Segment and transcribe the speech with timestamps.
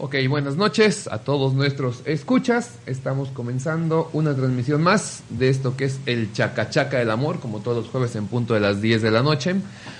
[0.00, 2.78] Ok, buenas noches a todos nuestros escuchas.
[2.86, 7.78] Estamos comenzando una transmisión más de esto que es el Chacachaca del Amor, como todos
[7.78, 9.56] los jueves en punto de las 10 de la noche.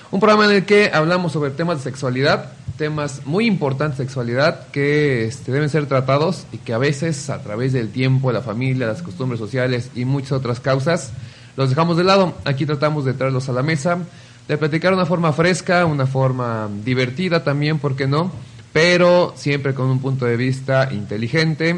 [0.09, 4.67] Un programa en el que hablamos sobre temas de sexualidad, temas muy importantes de sexualidad
[4.67, 8.87] que este, deben ser tratados y que a veces a través del tiempo, la familia,
[8.87, 11.11] las costumbres sociales y muchas otras causas
[11.57, 12.35] los dejamos de lado.
[12.45, 13.97] Aquí tratamos de traerlos a la mesa,
[14.47, 18.31] de platicar de una forma fresca, una forma divertida también, ¿por qué no?
[18.73, 21.75] Pero siempre con un punto de vista inteligente,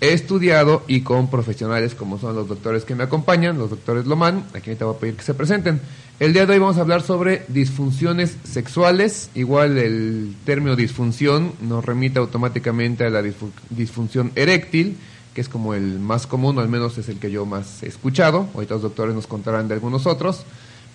[0.00, 4.74] estudiado y con profesionales como son los doctores que me acompañan, los doctores Lomán, aquí
[4.74, 5.80] te voy a pedir que se presenten.
[6.18, 11.84] El día de hoy vamos a hablar sobre disfunciones sexuales, igual el término disfunción nos
[11.84, 13.22] remite automáticamente a la
[13.70, 14.98] disfunción eréctil,
[15.34, 17.86] que es como el más común, o al menos es el que yo más he
[17.86, 20.44] escuchado, ahorita los doctores nos contarán de algunos otros.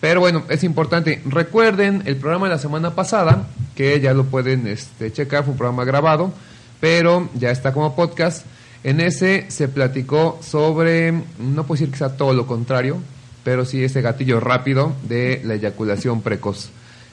[0.06, 1.20] Pero bueno, es importante.
[1.26, 5.58] Recuerden el programa de la semana pasada, que ya lo pueden este, checar, fue un
[5.58, 6.32] programa grabado,
[6.80, 8.46] pero ya está como podcast.
[8.84, 13.00] En ese se platicó sobre, no puedo decir que sea todo lo contrario,
[13.44, 16.70] pero sí ese gatillo rápido de la eyaculación precoz.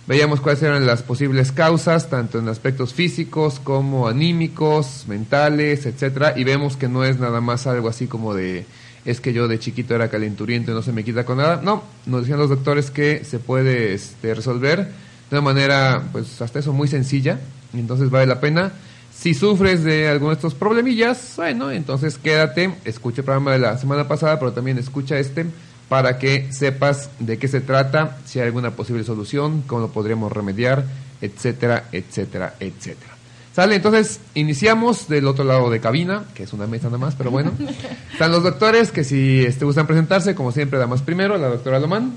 [0.07, 6.45] Veíamos cuáles eran las posibles causas, tanto en aspectos físicos como anímicos, mentales, etcétera, y
[6.45, 8.67] vemos que no es nada más algo así como de
[9.05, 11.61] es que yo de chiquito era calenturiento y no se me quita con nada.
[11.63, 16.59] No, nos decían los doctores que se puede este, resolver de una manera, pues hasta
[16.59, 17.41] eso muy sencilla,
[17.73, 18.73] entonces vale la pena.
[19.15, 23.79] Si sufres de alguno de estos problemillas, bueno, entonces quédate, escucha el programa de la
[23.79, 25.47] semana pasada, pero también escucha este
[25.89, 30.33] para que sepas de qué se trata, si hay alguna posible solución, cómo lo podríamos
[30.33, 30.85] remediar,
[31.21, 33.12] etcétera, etcétera, etcétera.
[33.55, 37.31] Sale, entonces iniciamos del otro lado de cabina, que es una mesa nada más, pero
[37.31, 37.53] bueno.
[38.13, 42.15] Están los doctores que si este, gustan presentarse, como siempre, damos primero, la doctora Lomán.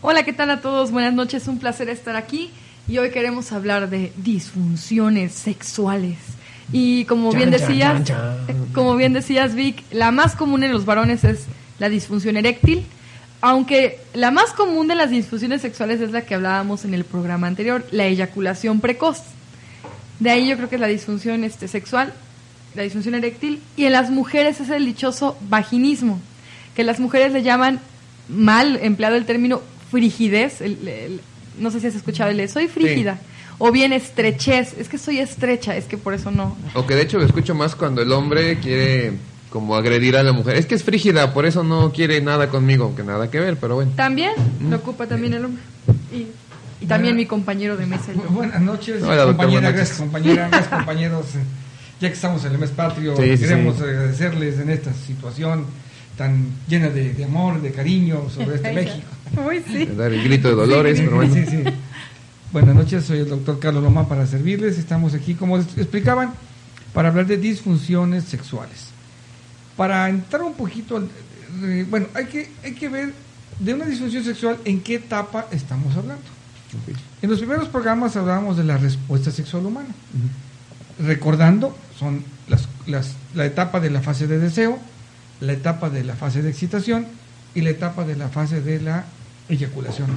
[0.00, 0.90] Hola, ¿qué tal a todos?
[0.90, 2.50] Buenas noches, un placer estar aquí
[2.88, 6.18] y hoy queremos hablar de disfunciones sexuales.
[6.72, 8.02] Y como bien decías,
[8.74, 11.46] como bien decías Vic, la más común en los varones es
[11.78, 12.84] la disfunción eréctil,
[13.40, 17.46] aunque la más común de las disfunciones sexuales es la que hablábamos en el programa
[17.46, 19.22] anterior, la eyaculación precoz.
[20.22, 22.12] De ahí yo creo que es la disfunción este, sexual,
[22.76, 26.20] la disfunción eréctil, y en las mujeres es el dichoso vaginismo,
[26.76, 27.80] que las mujeres le llaman
[28.28, 30.62] mal empleado el término frigidez,
[31.58, 33.18] no sé si has escuchado el soy frígida.
[33.58, 36.56] O bien estrechez, es que soy estrecha, es que por eso no.
[36.74, 39.14] O que de hecho lo escucho más cuando el hombre quiere
[39.50, 40.56] como agredir a la mujer.
[40.56, 43.74] Es que es frígida, por eso no quiere nada conmigo, aunque nada que ver, pero
[43.74, 43.90] bueno.
[43.96, 44.32] También
[44.70, 45.62] lo ocupa también el hombre.
[46.12, 46.26] Y
[46.82, 48.12] y también mi compañero de mesa.
[48.28, 51.26] buenas noches, compañera, gracias compañera, gracias compañeros.
[52.00, 55.66] Ya que estamos en el mes patrio, queremos agradecerles en esta situación
[56.16, 59.06] tan llena de, amor, de cariño sobre este México.
[59.46, 59.86] Uy, sí.
[59.86, 61.32] Dar el grito de dolores, pero bueno.
[61.32, 61.62] Sí, sí.
[62.52, 64.78] Buenas noches, soy el doctor Carlos Lomán para servirles.
[64.78, 66.34] Estamos aquí, como explicaban,
[66.92, 68.88] para hablar de disfunciones sexuales.
[69.76, 71.08] Para entrar un poquito,
[71.62, 73.14] eh, bueno, hay que, hay que ver
[73.60, 76.41] de una disfunción sexual en qué etapa estamos hablando.
[77.20, 79.88] En los primeros programas hablábamos de la respuesta sexual humana.
[80.98, 82.68] Recordando, son las,
[83.34, 84.78] la etapa de la fase de deseo,
[85.40, 87.06] la etapa de la fase de excitación
[87.54, 89.04] y la etapa de la fase de la
[89.48, 90.08] eyaculación,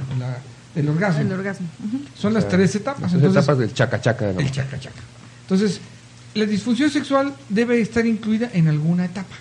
[0.74, 1.66] del orgasmo.
[2.16, 3.12] Son las tres etapas.
[3.12, 4.30] Las etapas del chaca-chaca.
[4.30, 5.00] El chaca-chaca.
[5.42, 5.80] Entonces,
[6.34, 9.34] la disfunción sexual debe estar incluida en alguna etapa.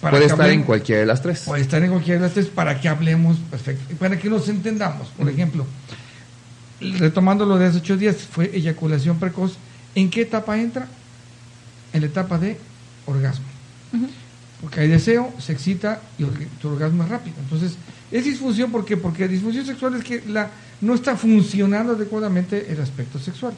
[0.00, 1.40] puede estar en cualquiera de las tres.
[1.40, 5.08] Puede estar en cualquiera de las tres para que hablemos perfecto, para que nos entendamos.
[5.08, 5.66] Por ejemplo,
[6.80, 9.56] retomando lo de hace ocho días, fue eyaculación precoz.
[9.94, 10.88] ¿En qué etapa entra?
[11.92, 12.58] En la etapa de
[13.06, 13.46] orgasmo.
[14.60, 16.24] Porque hay deseo, se excita y
[16.60, 17.36] tu orgasmo es rápido.
[17.40, 17.76] Entonces,
[18.10, 18.96] es disfunción ¿por qué?
[18.96, 20.50] porque disfunción sexual es que la,
[20.80, 23.54] no está funcionando adecuadamente el aspecto sexual.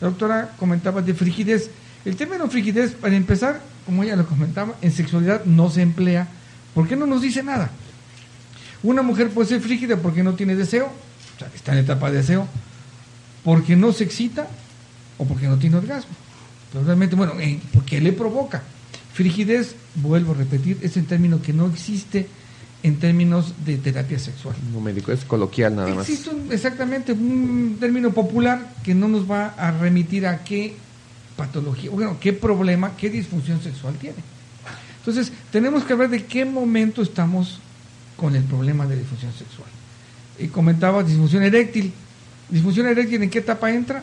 [0.00, 1.70] La doctora comentaba de frigidez.
[2.04, 6.28] El término frigidez, para empezar, como ella lo comentaba, en sexualidad no se emplea.
[6.74, 7.70] ¿Por qué no nos dice nada?
[8.82, 10.92] Una mujer puede ser frígida porque no tiene deseo,
[11.36, 12.46] o sea, está en etapa de deseo,
[13.44, 14.48] porque no se excita
[15.18, 16.12] o porque no tiene orgasmo.
[16.72, 17.34] Pero realmente, bueno,
[17.72, 18.62] ¿por qué le provoca?
[19.12, 22.26] Frigidez, vuelvo a repetir, es un término que no existe
[22.82, 24.54] en términos de terapia sexual.
[24.72, 26.08] No médico, es coloquial nada más.
[26.08, 30.76] Existe un- exactamente un término popular que no nos va a remitir a qué
[31.36, 34.16] patología, bueno, qué problema, qué disfunción sexual tiene.
[34.98, 37.58] Entonces, tenemos que ver de qué momento estamos
[38.16, 39.68] con el problema de disfunción sexual.
[40.38, 41.92] Y comentaba disfunción eréctil.
[42.48, 44.02] ¿Disfunción eréctil en qué etapa entra?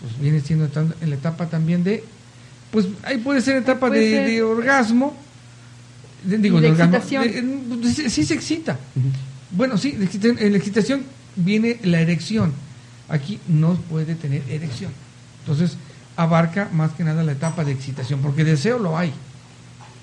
[0.00, 0.68] Pues viene siendo
[1.00, 2.02] en la etapa también de,
[2.70, 4.26] pues ahí puede ser etapa Puede de, ser.
[4.30, 5.16] de orgasmo.
[6.24, 7.70] De- digo, Y de orgasmo, excitación.
[7.80, 8.78] de- de- sí, se excita.
[9.50, 11.02] Bueno, sí, en la excitación
[11.36, 12.52] viene la erección.
[13.08, 14.90] Aquí no puede tener erección.
[15.40, 15.76] Entonces,
[16.16, 19.12] abarca más que nada la etapa de excitación, porque deseo lo hay,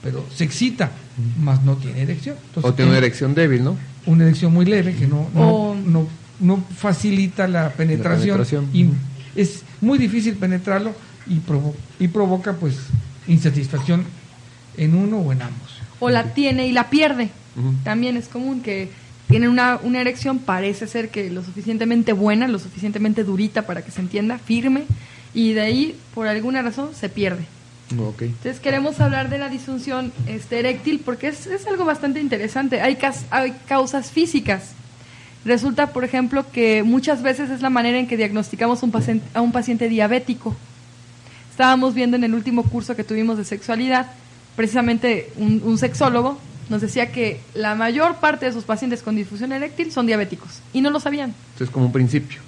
[0.03, 0.91] pero se excita,
[1.39, 2.35] más no tiene erección.
[2.47, 3.77] Entonces, O tiene una erección débil, ¿no?
[4.05, 6.07] Una erección muy leve que no, no, O- no,
[6.39, 8.69] no facilita la penetración, penetración.
[8.73, 8.89] y
[9.35, 10.93] es muy difícil penetrarlo
[11.27, 12.75] y, provo- y provoca pues
[13.27, 14.03] insatisfacción
[14.77, 15.77] en uno o en ambos.
[15.99, 17.29] O la tiene y la pierde.
[17.83, 18.89] También es común que
[19.27, 23.91] tienen una, una erección, parece ser que lo suficientemente buena, lo suficientemente durita para que
[23.91, 24.85] se entienda, firme,
[25.33, 27.43] y de ahí, por alguna razón, se pierde.
[28.25, 32.81] Entonces queremos hablar de la disfunción este, eréctil porque es, es algo bastante interesante.
[32.81, 34.71] Hay, cas- hay causas físicas.
[35.45, 39.41] Resulta, por ejemplo, que muchas veces es la manera en que diagnosticamos un paciente, a
[39.41, 40.55] un paciente diabético.
[41.51, 44.07] Estábamos viendo en el último curso que tuvimos de sexualidad,
[44.55, 46.37] precisamente un, un sexólogo
[46.69, 50.81] nos decía que la mayor parte de sus pacientes con disfunción eréctil son diabéticos y
[50.81, 51.33] no lo sabían.
[51.53, 52.41] Entonces es como un principio.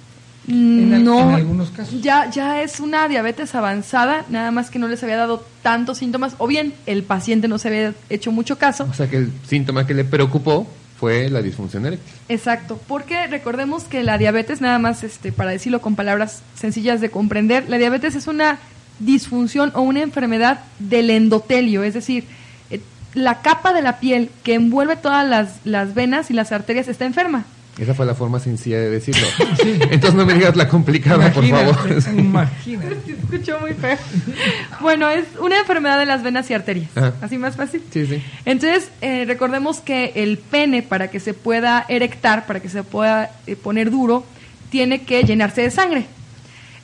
[0.48, 2.02] En, no, en algunos casos.
[2.02, 6.34] ya, ya es una diabetes avanzada, nada más que no les había dado tantos síntomas,
[6.38, 8.86] o bien el paciente no se había hecho mucho caso.
[8.90, 10.66] O sea que el síntoma que le preocupó
[10.98, 12.12] fue la disfunción eréctil.
[12.28, 17.10] Exacto, porque recordemos que la diabetes, nada más este, para decirlo con palabras sencillas de
[17.10, 18.58] comprender, la diabetes es una
[18.98, 22.24] disfunción o una enfermedad del endotelio, es decir,
[22.70, 22.80] eh,
[23.14, 27.04] la capa de la piel que envuelve todas las, las venas y las arterias está
[27.04, 27.44] enferma.
[27.78, 29.26] Esa fue la forma sencilla de decirlo.
[29.64, 31.76] Entonces no me digas la complicada, por favor.
[32.18, 32.96] imagínate.
[33.06, 33.96] Se escuchó muy feo.
[34.80, 36.90] Bueno, es una enfermedad de las venas y arterias.
[36.94, 37.14] Ajá.
[37.22, 37.82] Así más fácil.
[37.90, 38.22] Sí, sí.
[38.44, 43.30] Entonces, eh, recordemos que el pene, para que se pueda erectar, para que se pueda
[43.46, 44.24] eh, poner duro,
[44.70, 46.06] tiene que llenarse de sangre.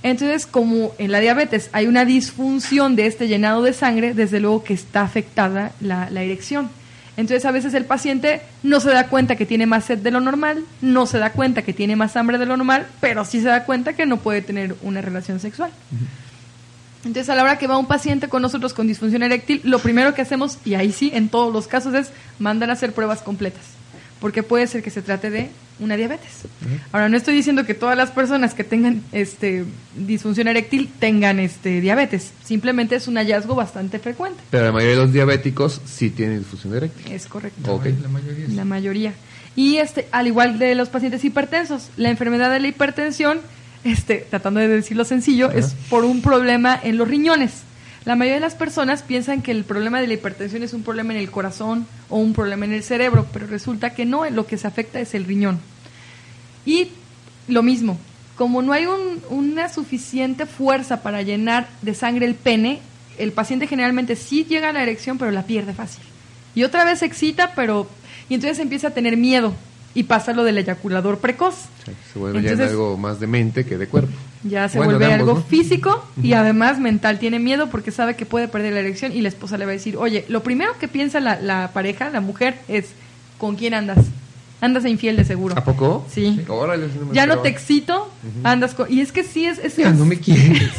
[0.02, 4.64] Entonces, como en la diabetes hay una disfunción de este llenado de sangre, desde luego
[4.64, 6.70] que está afectada la, la erección.
[7.18, 10.20] Entonces, a veces el paciente no se da cuenta que tiene más sed de lo
[10.20, 13.48] normal, no se da cuenta que tiene más hambre de lo normal, pero sí se
[13.48, 15.72] da cuenta que no puede tener una relación sexual.
[17.04, 20.14] Entonces, a la hora que va un paciente con nosotros con disfunción eréctil, lo primero
[20.14, 23.77] que hacemos, y ahí sí, en todos los casos, es mandar a hacer pruebas completas.
[24.20, 25.50] Porque puede ser que se trate de
[25.80, 26.42] una diabetes.
[26.92, 29.64] Ahora, no estoy diciendo que todas las personas que tengan este,
[29.96, 32.32] disfunción eréctil tengan este, diabetes.
[32.44, 34.42] Simplemente es un hallazgo bastante frecuente.
[34.50, 37.12] Pero la mayoría de los diabéticos sí tienen disfunción eréctil.
[37.12, 37.80] Es correcto.
[38.02, 38.54] La mayoría sí.
[38.54, 39.14] La mayoría.
[39.54, 43.40] Y este, al igual de los pacientes hipertensos, la enfermedad de la hipertensión,
[43.84, 47.62] este, tratando de decirlo sencillo, es por un problema en los riñones.
[48.08, 51.12] La mayoría de las personas piensan que el problema de la hipertensión es un problema
[51.12, 54.56] en el corazón o un problema en el cerebro, pero resulta que no, lo que
[54.56, 55.58] se afecta es el riñón.
[56.64, 56.88] Y
[57.48, 57.98] lo mismo,
[58.34, 62.80] como no hay un- una suficiente fuerza para llenar de sangre el pene,
[63.18, 66.02] el paciente generalmente sí llega a la erección, pero la pierde fácil.
[66.54, 67.90] Y otra vez se excita, pero...
[68.30, 69.52] Y entonces empieza a tener miedo
[69.94, 71.56] y pasa lo del eyaculador precoz.
[72.14, 74.12] Se vuelve ya en Entonces- algo más de mente que de cuerpo.
[74.44, 75.44] Ya se Bueno, vuelve ambos, algo ¿no?
[75.46, 77.18] físico y además mental.
[77.18, 79.74] Tiene miedo porque sabe que puede perder la erección y la esposa le va a
[79.74, 82.86] decir, oye, lo primero que piensa la, la pareja, la mujer, es,
[83.38, 83.98] ¿con quién andas?
[84.60, 85.56] Andas de infiel de seguro.
[85.58, 86.06] ¿A poco?
[86.12, 86.40] Sí.
[86.48, 88.10] Órale, me Ya no te excito,
[88.44, 88.92] andas con...
[88.92, 89.58] Y es que sí es...
[89.58, 90.70] es- Ya no me quieres.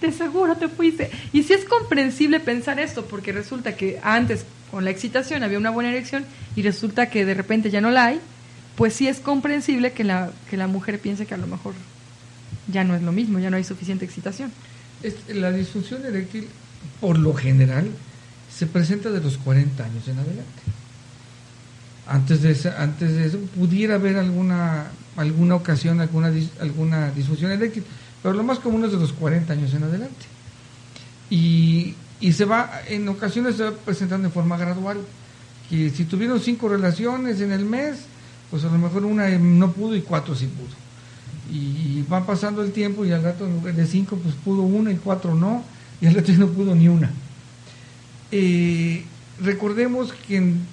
[0.00, 1.10] de seguro te fuiste.
[1.32, 5.70] Y sí es comprensible pensar esto, porque resulta que antes con la excitación había una
[5.70, 6.24] buena erección
[6.56, 8.20] y resulta que de repente ya no la hay,
[8.76, 11.74] pues sí es comprensible que la, que la mujer piense que a lo mejor
[12.68, 14.52] ya no es lo mismo, ya no hay suficiente excitación.
[15.28, 16.48] La disfunción eréctil,
[17.00, 17.90] por lo general,
[18.52, 20.62] se presenta de los 40 años en adelante.
[22.08, 27.84] Antes de, antes de eso, pudiera haber alguna, alguna ocasión, alguna, alguna disfunción eréctil,
[28.22, 30.26] pero lo más común es de los 40 años en adelante.
[31.30, 34.98] Y, y se va, en ocasiones se va presentando en forma gradual.
[35.68, 37.96] Que si tuvieron cinco relaciones en el mes,
[38.50, 40.85] pues a lo mejor una no pudo y cuatro sí pudo
[41.50, 44.90] y va pasando el tiempo y al rato en lugar de cinco pues pudo una
[44.92, 45.62] y cuatro no
[46.00, 47.10] y al rato no pudo ni una.
[48.32, 49.04] Eh,
[49.40, 50.66] recordemos que en-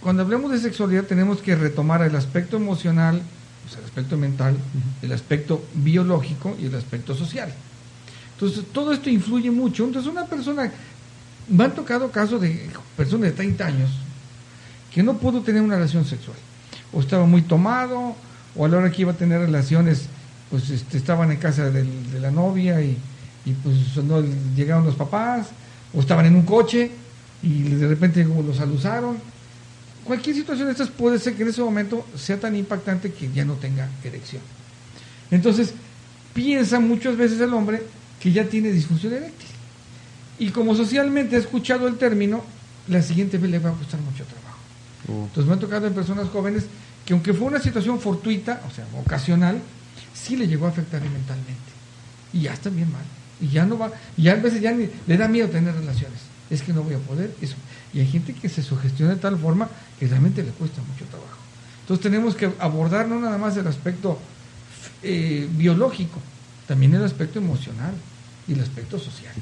[0.00, 3.20] cuando hablamos de sexualidad tenemos que retomar el aspecto emocional
[3.64, 4.56] pues, el aspecto mental
[5.02, 7.52] el aspecto biológico y el aspecto social.
[8.34, 9.84] Entonces todo esto influye mucho.
[9.84, 10.70] Entonces una persona
[11.48, 13.90] me han tocado casos de personas de 30 años
[14.94, 16.36] que no pudo tener una relación sexual.
[16.92, 18.14] O estaba muy tomado,
[18.58, 20.06] o a la hora que iba a tener relaciones,
[20.50, 22.98] pues este, estaban en casa de la novia y,
[23.62, 24.22] pues no
[24.54, 25.46] llegaron los papás,
[25.94, 26.90] o estaban en un coche
[27.42, 29.16] y de repente los alusaron.
[30.04, 33.44] Cualquier situación de estas puede ser que en ese momento sea tan impactante que ya
[33.44, 34.42] no tenga erección.
[35.30, 35.72] Entonces,
[36.34, 37.82] piensa muchas veces el hombre
[38.20, 39.48] que ya tiene disfunción eréctil.
[40.38, 42.42] Y como socialmente ha escuchado el término,
[42.88, 44.58] la siguiente vez le va a costar mucho trabajo.
[45.08, 45.24] Uh.
[45.24, 46.64] Entonces me ha tocado en personas jóvenes
[47.08, 49.58] que aunque fue una situación fortuita, o sea, ocasional,
[50.12, 51.72] sí le llegó a afectar mentalmente.
[52.34, 53.00] Y ya está bien mal.
[53.40, 56.18] Y ya no va, y ya a veces ya le da miedo tener relaciones.
[56.50, 57.54] Es que no voy a poder eso.
[57.94, 61.38] Y hay gente que se sugestiona de tal forma que realmente le cuesta mucho trabajo.
[61.80, 64.18] Entonces tenemos que abordar no nada más el aspecto
[65.02, 66.20] eh, biológico,
[66.66, 67.94] también el aspecto emocional
[68.46, 69.32] y el aspecto social.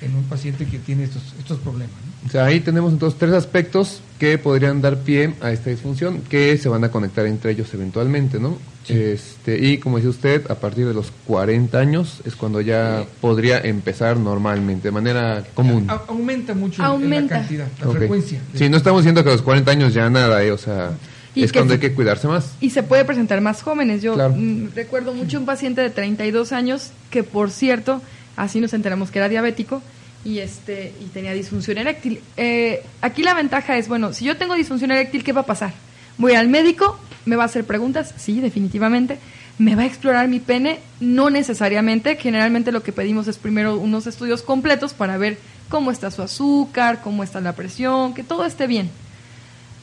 [0.00, 1.96] en un paciente que tiene estos, estos problemas.
[2.26, 6.58] O sea, ahí tenemos entonces tres aspectos que podrían dar pie a esta disfunción, que
[6.58, 8.58] se van a conectar entre ellos eventualmente, ¿no?
[8.88, 13.58] Este, y como dice usted, a partir de los 40 años es cuando ya podría
[13.58, 15.88] empezar normalmente, de manera común.
[16.08, 18.40] aumenta mucho la cantidad, la frecuencia.
[18.54, 20.52] Sí, no estamos diciendo que a los 40 años ya nada, ¿eh?
[20.52, 20.92] o sea,
[21.34, 22.54] es cuando hay que cuidarse más.
[22.60, 24.02] Y se puede presentar más jóvenes.
[24.02, 28.00] Yo mm, recuerdo mucho un paciente de 32 años que, por cierto,
[28.36, 29.82] así nos enteramos que era diabético
[30.26, 32.20] y este y tenía disfunción eréctil.
[32.36, 35.72] Eh, aquí la ventaja es, bueno, si yo tengo disfunción eréctil, ¿qué va a pasar?
[36.18, 39.18] Voy al médico, me va a hacer preguntas, sí, definitivamente.
[39.58, 40.80] ¿Me va a explorar mi pene?
[41.00, 42.16] No necesariamente.
[42.16, 45.38] Generalmente lo que pedimos es primero unos estudios completos para ver
[45.70, 48.90] cómo está su azúcar, cómo está la presión, que todo esté bien.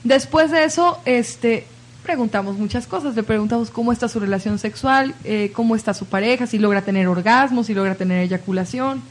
[0.04, 1.66] Después de eso, este,
[2.04, 3.16] preguntamos muchas cosas.
[3.16, 7.08] Le preguntamos cómo está su relación sexual, eh, cómo está su pareja, si logra tener
[7.08, 9.02] orgasmos, si logra tener eyaculación.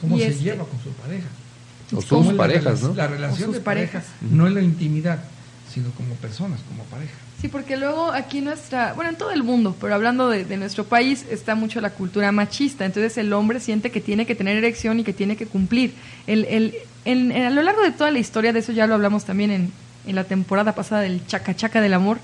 [0.00, 1.26] ¿Cómo se este lleva con su pareja?
[1.94, 2.94] O sus parejas, ¿no?
[2.94, 5.20] La relación de parejas, no es la intimidad,
[5.72, 7.14] sino como personas, como pareja.
[7.40, 11.24] Sí, porque luego aquí nuestra, bueno, en todo el mundo, pero hablando de, nuestro país,
[11.30, 12.84] está mucho la cultura machista.
[12.84, 15.94] Entonces el hombre siente que tiene que tener erección y que tiene que cumplir.
[16.26, 16.74] El,
[17.04, 19.72] el, a lo largo de toda la historia, de eso ya lo hablamos también en,
[20.06, 22.18] en la temporada pasada del Chaca Chaca del Amor,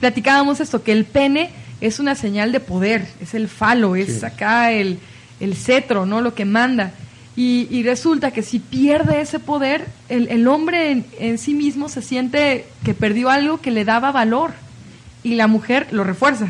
[0.00, 4.72] platicábamos esto, que el pene es una señal de poder, es el falo, es acá
[4.72, 4.98] el,
[5.40, 6.20] el, cetro, ¿no?
[6.20, 6.92] Lo que manda.
[7.38, 11.88] Y, y resulta que si pierde ese poder, el, el hombre en, en, sí mismo
[11.88, 14.50] se siente que perdió algo que le daba valor
[15.22, 16.48] y la mujer lo refuerza.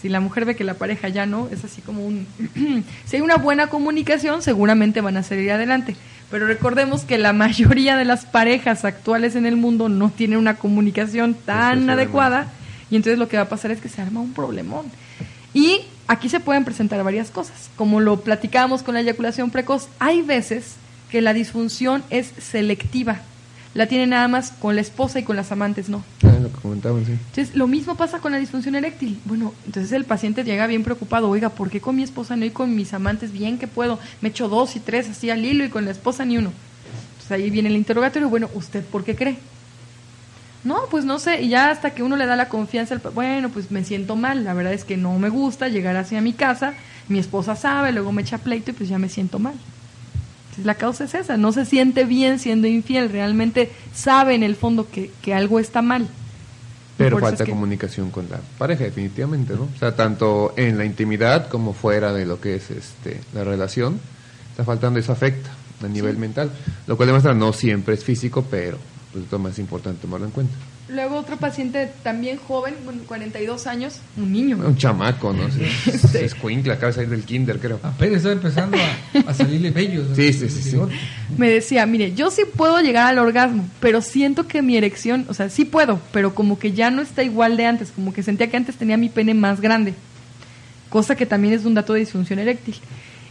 [0.00, 2.26] Si la mujer ve que la pareja ya no, es así como un...
[3.04, 5.96] si hay una buena comunicación, seguramente van a salir adelante.
[6.30, 10.54] Pero recordemos que la mayoría de las parejas actuales en el mundo no tienen una
[10.54, 12.50] comunicación tan adecuada
[12.90, 14.86] y entonces lo que va a pasar es que se arma un problemón.
[15.52, 17.70] Y aquí se pueden presentar varias cosas.
[17.76, 20.74] Como lo platicábamos con la eyaculación precoz, hay veces
[21.10, 23.20] que la disfunción es selectiva
[23.74, 26.04] la tiene nada más con la esposa y con las amantes, no.
[26.24, 27.12] Ah, lo que comentaban, sí.
[27.12, 29.18] Entonces, lo mismo pasa con la disfunción eréctil.
[29.24, 32.50] Bueno, entonces el paciente llega bien preocupado, oiga, ¿por qué con mi esposa no y
[32.50, 33.98] con mis amantes bien que puedo?
[34.20, 36.52] Me echo dos y tres así al hilo y con la esposa ni uno.
[37.12, 39.38] Entonces ahí viene el interrogatorio, bueno, ¿usted por qué cree?
[40.64, 43.72] No, pues no sé, y ya hasta que uno le da la confianza, bueno, pues
[43.72, 46.74] me siento mal, la verdad es que no me gusta llegar hacia mi casa,
[47.08, 49.54] mi esposa sabe, luego me echa pleito y pues ya me siento mal.
[50.62, 54.88] La causa es esa, no se siente bien siendo infiel, realmente sabe en el fondo
[54.88, 56.06] que, que algo está mal.
[56.96, 59.62] Pero falta comunicación con la pareja, definitivamente, ¿no?
[59.62, 63.98] O sea, tanto en la intimidad como fuera de lo que es este la relación,
[64.50, 65.50] está faltando ese afecto
[65.82, 66.50] a nivel mental,
[66.86, 68.78] lo cual demuestra no siempre es físico, pero
[69.12, 70.54] pues, es más importante tomarlo en cuenta.
[70.88, 72.74] Luego otro paciente también joven,
[73.06, 74.56] 42 años, un niño.
[74.56, 75.46] Un chamaco, ¿no?
[75.86, 76.24] Este.
[76.24, 77.78] Es cuincla, acaba de salir del kinder, creo.
[77.82, 78.76] Apenas está empezando
[79.26, 80.08] a, salirle bellos.
[80.16, 80.76] Sí, sí, sí,
[81.36, 85.34] Me decía, mire, yo sí puedo llegar al orgasmo, pero siento que mi erección, o
[85.34, 88.50] sea, sí puedo, pero como que ya no está igual de antes, como que sentía
[88.50, 89.94] que antes tenía mi pene más grande.
[90.88, 92.76] Cosa que también es un dato de disfunción eréctil.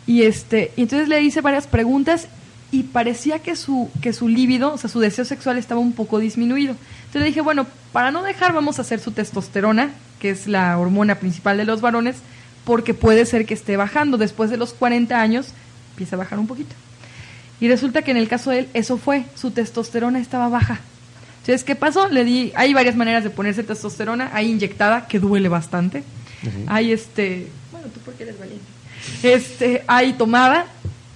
[0.08, 2.28] Y este, y entonces le hice varias preguntas
[2.72, 6.20] y parecía que su, que su líbido, o sea, su deseo sexual estaba un poco
[6.20, 6.76] disminuido.
[7.00, 10.78] Entonces le dije, bueno, para no dejar, vamos a hacer su testosterona, que es la
[10.78, 12.18] hormona principal de los varones,
[12.64, 14.18] porque puede ser que esté bajando.
[14.18, 15.48] Después de los 40 años,
[15.92, 16.74] empieza a bajar un poquito.
[17.60, 20.80] Y resulta que en el caso de él, eso fue, su testosterona estaba baja.
[21.42, 22.08] Entonces, ¿qué pasó?
[22.08, 26.04] Le di, hay varias maneras de ponerse testosterona, hay inyectada, que duele bastante.
[26.68, 28.66] Hay este, bueno, tú porque eres valiente.
[29.22, 30.66] Este, hay tomada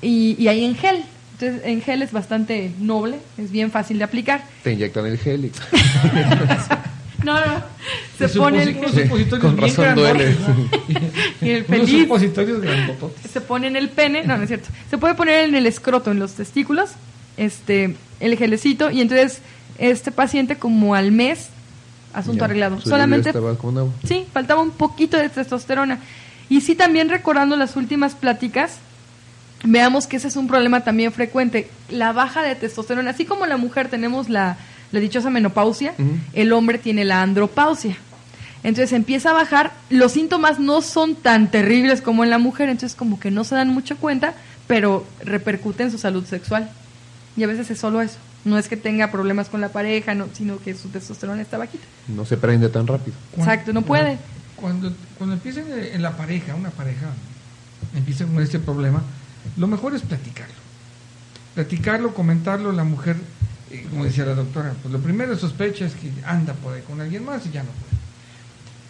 [0.01, 1.05] y, y hay en gel.
[1.39, 4.45] Entonces, en gel es bastante noble, es bien fácil de aplicar.
[4.63, 5.51] Te inyectan el gel y...
[7.25, 7.63] no, no,
[8.17, 8.77] se pone el...
[9.41, 10.33] Con razón duele.
[11.41, 12.07] y el feliz...
[13.29, 14.69] Se pone en el pene, no, no es cierto.
[14.89, 16.91] Se puede poner en el escroto, en los testículos,
[17.35, 19.41] este, el gelecito, y entonces
[19.77, 21.49] este paciente como al mes,
[22.13, 22.79] asunto Ya, arreglado.
[22.79, 23.33] Solamente.
[24.07, 25.99] Sí, faltaba un poquito de testosterona.
[26.47, 28.77] Y sí, también recordando las últimas pláticas,
[29.63, 31.69] veamos que ese es un problema también frecuente.
[31.89, 34.57] La baja de testosterona, así como la mujer tenemos la,
[34.91, 35.93] la dichosa menopausia,
[36.33, 37.97] el hombre tiene la andropausia.
[38.63, 42.95] Entonces empieza a bajar, los síntomas no son tan terribles como en la mujer, entonces
[42.97, 44.33] como que no se dan mucho cuenta,
[44.67, 46.69] pero repercute en su salud sexual.
[47.37, 48.17] Y a veces es solo eso.
[48.43, 51.83] No es que tenga problemas con la pareja, no, sino que su testosterona está bajita.
[52.07, 53.15] No se prende tan rápido.
[53.35, 54.17] Cuando- Exacto, no puede.
[54.55, 57.07] Cuando, cuando empieza en, en la pareja, una pareja
[57.95, 59.03] empieza con este problema,
[59.57, 60.55] lo mejor es platicarlo.
[61.53, 63.15] Platicarlo, comentarlo, la mujer,
[63.71, 66.99] eh, como decía la doctora, pues lo primero sospecha es que anda por ahí con
[66.99, 67.95] alguien más y ya no puede.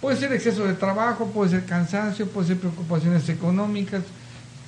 [0.02, 4.04] Puede ser exceso de trabajo, puede ser cansancio, puede ser preocupaciones económicas,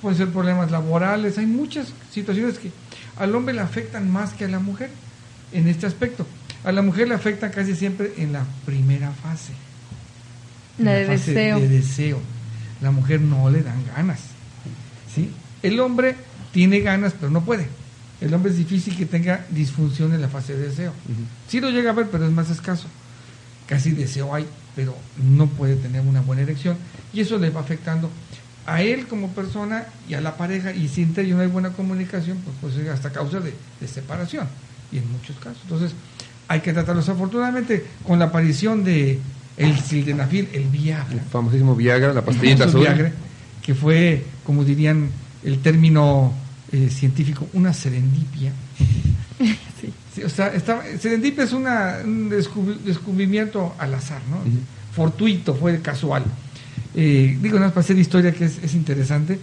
[0.00, 1.38] puede ser problemas laborales.
[1.38, 2.70] Hay muchas situaciones que
[3.16, 4.90] al hombre le afectan más que a la mujer
[5.52, 6.26] en este aspecto.
[6.64, 9.52] A la mujer le afectan casi siempre en la primera fase.
[10.78, 11.60] La de fase deseo.
[11.60, 12.20] de deseo.
[12.80, 14.20] La mujer no le dan ganas.
[15.14, 15.30] ¿sí?
[15.62, 16.16] El hombre
[16.52, 17.68] tiene ganas, pero no puede.
[18.20, 20.92] El hombre es difícil que tenga disfunción en la fase de deseo.
[21.48, 22.88] Sí lo llega a ver, pero es más escaso.
[23.66, 26.76] Casi deseo hay, pero no puede tener una buena erección.
[27.12, 28.10] Y eso le va afectando
[28.66, 30.72] a él como persona y a la pareja.
[30.72, 33.88] Y si entre ellos no hay buena comunicación, pues puede ser hasta causa de, de
[33.88, 34.46] separación.
[34.90, 35.58] Y en muchos casos.
[35.62, 35.92] Entonces,
[36.48, 37.08] hay que tratarlos.
[37.08, 39.20] Afortunadamente, con la aparición de
[39.58, 42.80] el sildenafil, el Viagra, El famosísimo Viagra, la pastillita azul.
[42.80, 43.12] Viagra,
[43.62, 45.10] que fue, como dirían
[45.48, 46.32] el término
[46.72, 48.52] eh, científico, una serendipia.
[49.80, 49.92] Sí.
[50.12, 54.38] Sí, o sea, estaba- serendipia es una, un descubri- descubrimiento al azar, ¿no?
[54.92, 56.24] Fortuito, fue casual.
[56.96, 59.38] Eh, digo, nada más para hacer historia que es, es interesante.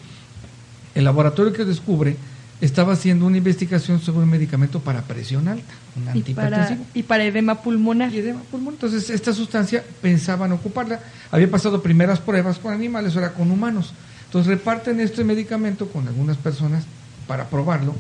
[0.94, 2.18] El laboratorio que descubre
[2.60, 7.04] estaba haciendo una investigación sobre un medicamento para presión alta, un Y para, antihipertensivo y
[7.04, 8.14] para edema pulmonar.
[8.14, 8.74] y edema pulmonar.
[8.74, 11.00] Entonces, esta sustancia pensaban ocuparla.
[11.32, 13.94] Había pasado primeras pruebas con animales, ahora con humanos.
[14.36, 16.84] Entonces, reparten este medicamento con algunas personas
[17.26, 17.96] para probarlo.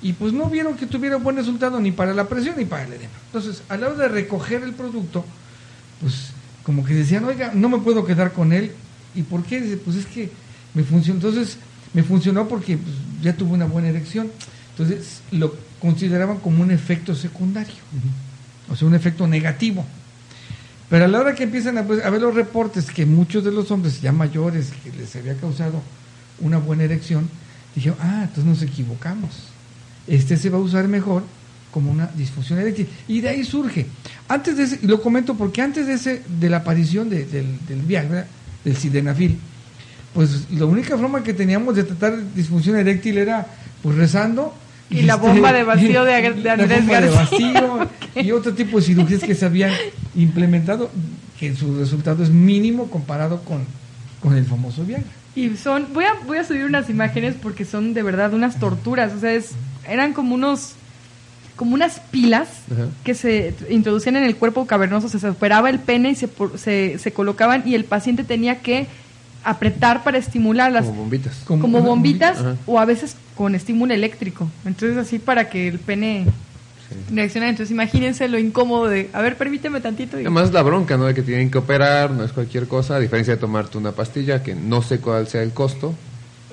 [0.00, 2.94] Y pues no vieron que tuviera buen resultado ni para la presión ni para el
[2.94, 3.12] edema.
[3.26, 5.22] Entonces, a la hora de recoger el producto,
[6.00, 6.30] pues
[6.62, 8.72] como que decían, oiga, no me puedo quedar con él.
[9.14, 9.60] ¿Y por qué?
[9.60, 10.30] Dice, pues es que
[10.72, 11.18] me funcionó.
[11.18, 11.58] Entonces,
[11.92, 14.30] me funcionó porque pues, ya tuve una buena erección.
[14.70, 17.74] Entonces, lo consideraban como un efecto secundario
[18.70, 19.84] o sea, un efecto negativo.
[20.88, 23.50] Pero a la hora que empiezan a, pues, a ver los reportes que muchos de
[23.52, 25.82] los hombres ya mayores que les había causado
[26.40, 27.28] una buena erección,
[27.74, 29.30] dijeron, ah, entonces nos equivocamos.
[30.06, 31.24] Este se va a usar mejor
[31.72, 32.88] como una disfunción eréctil.
[33.08, 33.86] Y de ahí surge.
[34.28, 37.58] Antes de ese, y lo comento porque antes de ese, de la aparición de- del,
[37.66, 38.26] del Viagra,
[38.64, 39.38] del sildenafil,
[40.14, 43.46] pues la única forma que teníamos de tratar disfunción eréctil era
[43.82, 44.54] pues rezando
[44.90, 47.52] Y la bomba de vacío de de la Andrés bomba de García.
[47.60, 47.88] vacío
[48.22, 49.72] y otro tipo de cirugías que se habían
[50.14, 50.90] implementado
[51.38, 53.64] que su resultado es mínimo comparado con,
[54.22, 55.06] con el famoso Viagra.
[55.34, 59.12] Y son, voy a, voy a subir unas imágenes porque son de verdad unas torturas.
[59.12, 59.50] O sea, es,
[59.86, 60.72] eran como unos,
[61.56, 62.86] como unas pilas Ajá.
[63.04, 65.08] que se introducían en el cuerpo cavernoso.
[65.08, 68.24] O sea, se operaba el pene y se, por- se, se colocaban y el paciente
[68.24, 68.86] tenía que
[69.50, 70.84] apretar para estimularlas.
[70.86, 71.34] Como bombitas.
[71.46, 72.62] Como bombitas bombita.
[72.66, 74.48] O a veces con estímulo eléctrico.
[74.64, 76.26] Entonces así para que el pene
[76.88, 77.14] Sí.
[77.16, 77.48] reaccione.
[77.48, 80.18] Entonces imagínense lo incómodo de, a ver, permíteme tantito.
[80.18, 81.04] y- Además la bronca, ¿no?
[81.06, 84.42] De que tienen que operar, no es cualquier cosa, a diferencia de tomarte una pastilla,
[84.42, 85.94] que no sé cuál sea el costo,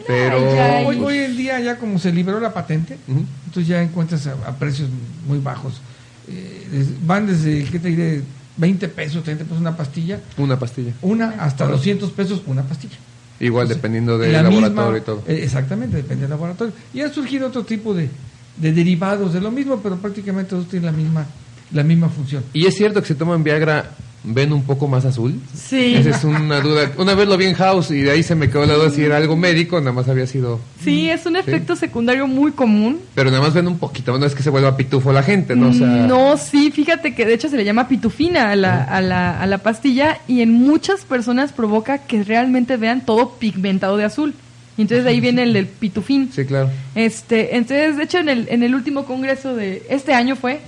[0.08, 0.38] pero...
[0.60, 0.86] Ay.
[0.88, 4.56] Hoy, hoy en día ya como se liberó la patente, entonces ya encuentras a, a
[4.56, 4.90] precios
[5.28, 5.82] muy bajos.
[6.28, 8.22] Eh, van desde, ¿qué te diré?
[8.58, 10.94] 20 pesos, 30 pesos una pastilla, Una pastilla.
[11.02, 12.96] una hasta 200 pesos una pastilla.
[13.39, 15.24] Igual dependiendo del la laboratorio misma- y todo.
[15.28, 16.74] eh, exactamente, depende del laboratorio.
[16.94, 18.10] Y han surgido otro tipo de,
[18.58, 21.26] de derivados de lo mismo, pero prácticamente todos tienen la misma,
[21.72, 22.44] la misma función.
[22.54, 23.92] Y es cierto que si toman Viagra,
[24.24, 25.40] ven un poco más azul.
[25.54, 25.96] Sí.
[25.96, 26.92] Esa es una duda.
[26.98, 29.04] Una vez lo vi en House y de ahí se me quedó la duda si
[29.04, 30.60] era algo médico, nada más había sido...
[30.84, 33.00] Sí, es un efecto secundario muy común.
[33.16, 35.70] Pero nada más ven un poquito, no es que se vuelva pitufo la gente, ¿no?
[35.70, 39.02] O sea, No, sí, fíjate que de hecho se le llama pitufina a la, a,
[39.02, 44.06] la, a la pastilla y en muchas personas provoca que realmente vean todo pigmentado de
[44.06, 44.34] azul.
[44.76, 46.32] Y entonces de ahí viene el del pitufín.
[46.34, 46.70] Sí, claro.
[46.96, 50.62] Este, entonces, de hecho, en el, en el último congreso de este año fue,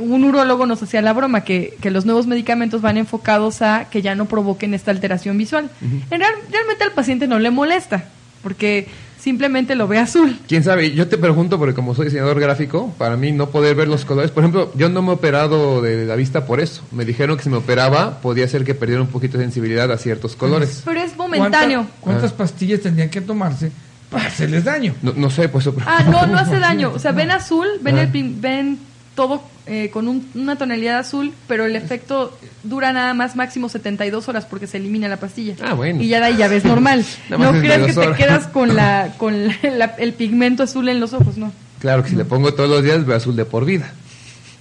[0.00, 4.02] un urólogo nos hacía la broma que, que los nuevos medicamentos van enfocados a que
[4.02, 5.70] ya no provoquen esta alteración visual.
[5.82, 8.04] En real- realmente al paciente no le molesta,
[8.42, 10.38] porque simplemente lo ve azul.
[10.46, 10.92] ¿Quién sabe?
[10.92, 14.30] Yo te pregunto, porque como soy diseñador gráfico, para mí no poder ver los colores,
[14.30, 16.82] por ejemplo, yo no me he operado de la vista por eso.
[16.92, 19.98] Me dijeron que si me operaba podía ser que perdiera un poquito de sensibilidad a
[19.98, 20.82] ciertos colores.
[20.84, 21.80] Pero es momentáneo.
[21.80, 22.36] ¿Cuánta- ¿Cuántas Ah.
[22.36, 23.72] pastillas tendrían que tomarse
[24.10, 24.94] para hacerles daño?
[25.02, 25.68] No, no sé, pues...
[25.86, 26.92] Ah, no, no hace daño.
[26.94, 28.02] O sea, ven azul, ven, Ah.
[28.02, 28.78] el, pin- ven
[29.16, 34.28] todo eh, con un- una tonalidad azul, pero el efecto dura nada más máximo 72
[34.28, 35.54] horas porque se elimina la pastilla.
[35.62, 36.02] Ah, bueno.
[36.02, 37.04] Y ya ahí ya ves normal.
[37.30, 38.16] No creas que te horas.
[38.16, 41.52] quedas con la con la- el pigmento azul en los ojos, no.
[41.80, 43.92] Claro que si le pongo todos los días, veo azul de por vida.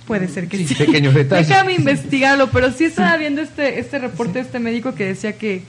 [0.08, 0.76] Puede ser que sí.
[0.76, 1.48] Pequeños detalles.
[1.48, 5.64] Déjame investigarlo, pero sí estaba viendo este este reporte de este médico que decía que,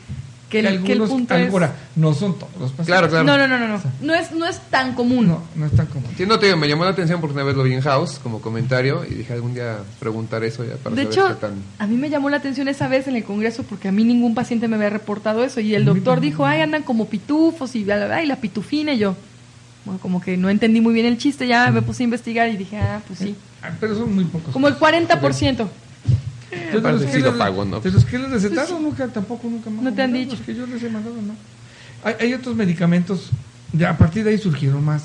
[0.51, 1.53] que, el, que el algunos- punto es...
[1.97, 2.87] no son todos los pacientes.
[2.87, 3.25] Claro, claro.
[3.25, 3.83] No, no, no, no, no.
[4.01, 5.27] No es, no es tan común.
[5.27, 6.09] No, no es tan común.
[6.17, 8.21] Sí, no te digo, me llamó la atención porque una vez lo vi en House
[8.23, 11.55] como comentario y dije algún día preguntar eso ya para De saber hecho, qué tan...
[11.79, 14.35] a mí me llamó la atención esa vez en el congreso porque a mí ningún
[14.35, 17.97] paciente me había reportado eso y el doctor dijo, ay, andan como pitufos y bla,
[17.97, 19.17] bla, bla, y la pitufina y yo,
[19.85, 22.57] bueno, como que no entendí muy bien el chiste, ya me puse a investigar y
[22.57, 23.35] dije, ah, pues sí.
[23.63, 24.53] Ah, Pero son muy pocos.
[24.53, 25.67] Como el 40%.
[26.51, 27.81] Que que sí lo les- pago, ¿no?
[27.81, 30.37] De los que les recetaron, nunca, tampoco nunca han No te han mandado, dicho.
[30.37, 31.35] Los que yo les he mandado, no.
[32.05, 33.31] Hay, hay otros medicamentos,
[33.73, 35.05] ya a partir de ahí surgieron más.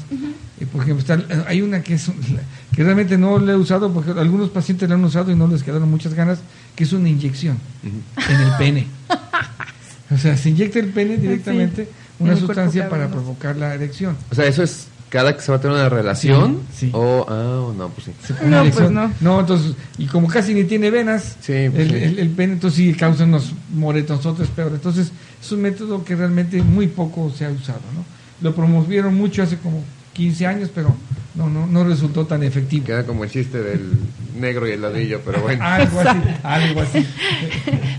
[0.59, 2.15] Eh, por ejemplo, está, eh, hay una que es un-
[2.75, 5.63] que realmente no la he usado porque algunos pacientes la han usado y no les
[5.63, 6.39] quedaron muchas ganas,
[6.75, 8.87] que es una inyección en el pene.
[10.11, 11.87] o sea, se inyecta el pene directamente
[12.19, 14.15] en una sustancia para provocar la erección.
[14.29, 16.91] O sea, eso es cada que se va a tener una relación Sí, sí.
[16.93, 17.25] o...
[17.29, 18.33] Ah, o no, pues sí.
[18.45, 18.89] No, pues
[19.21, 19.39] no.
[19.41, 21.95] entonces, y como casi ni tiene venas, Sí, pues el, sí.
[22.03, 24.71] el- el pene entonces sí causa unos moretonzotes peor.
[24.73, 28.03] Entonces, es un método que realmente muy poco se ha usado, ¿no?
[28.41, 30.95] Lo promovieron mucho hace como 15 años, pero
[31.35, 32.85] no, no, no resultó tan efectivo.
[32.85, 33.91] Queda como el chiste del
[34.39, 35.63] negro y el ladrillo, pero bueno.
[35.63, 37.05] Algo así, algo así.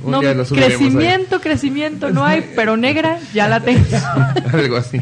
[0.03, 0.48] Un No, día lo ahí.
[0.51, 3.85] crecimiento, crecimiento no hay, pero negra ya la tengo.
[4.53, 5.01] Algo así.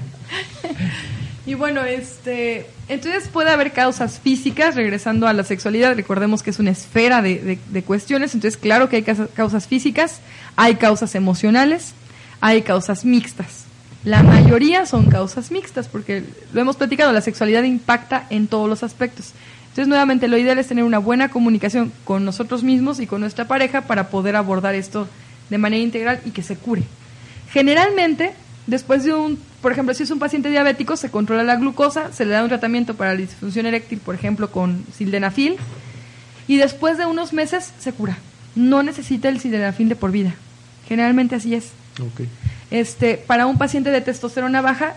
[1.50, 6.60] Y bueno, este, entonces puede haber causas físicas, regresando a la sexualidad, recordemos que es
[6.60, 10.20] una esfera de, de- de cuestiones, entonces claro que hay causas físicas,
[10.54, 11.94] hay causas emocionales,
[12.40, 13.64] hay causas mixtas.
[14.04, 18.84] La mayoría son causas mixtas, porque lo hemos platicado, la sexualidad impacta en todos los
[18.84, 19.32] aspectos.
[19.70, 23.48] Entonces, nuevamente, lo ideal es tener una buena comunicación con nosotros mismos y con nuestra
[23.48, 25.08] pareja para poder abordar esto
[25.48, 26.84] de manera integral y que se cure.
[27.50, 28.34] Generalmente,
[28.66, 32.24] después de un, por ejemplo, si es un paciente diabético, se controla la glucosa, se
[32.24, 35.56] le da un tratamiento para la disfunción eréctil, por ejemplo, con sildenafil,
[36.46, 38.18] y después de unos meses se cura.
[38.56, 40.34] No necesita el sildenafil de por vida.
[40.88, 41.70] Generalmente así es.
[42.70, 44.94] Este, para un paciente de testosterona baja,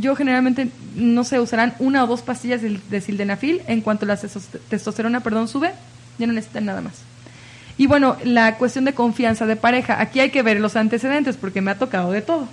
[0.00, 3.62] yo generalmente no sé, usarán una o dos pastillas de, de sildenafil.
[3.66, 5.72] En cuanto la testo- testosterona, perdón, sube,
[6.18, 6.94] ya no necesitan nada más.
[7.78, 10.00] Y bueno, la cuestión de confianza de pareja.
[10.00, 12.46] Aquí hay que ver los antecedentes porque me ha tocado de todo.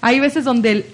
[0.00, 0.86] Hay veces donde él,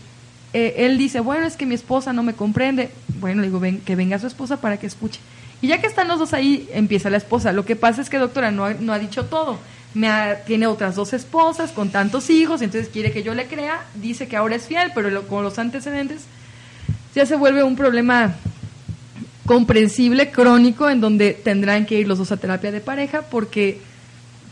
[0.53, 2.91] eh, él dice, bueno, es que mi esposa no me comprende.
[3.21, 5.21] Bueno, le digo, ven, que venga su esposa para que escuche.
[5.61, 7.53] Y ya que están los dos ahí, empieza la esposa.
[7.53, 9.59] Lo que pasa es que, doctora, no ha, no ha dicho todo.
[9.95, 13.83] Me ha- tiene otras dos esposas con tantos hijos, entonces quiere que yo le crea.
[13.95, 16.23] Dice que ahora es fiel, pero con los antecedentes
[17.15, 18.35] ya se vuelve un problema
[19.47, 23.81] comprensible, crónico, en donde tendrán que ir los dos a terapia de pareja, porque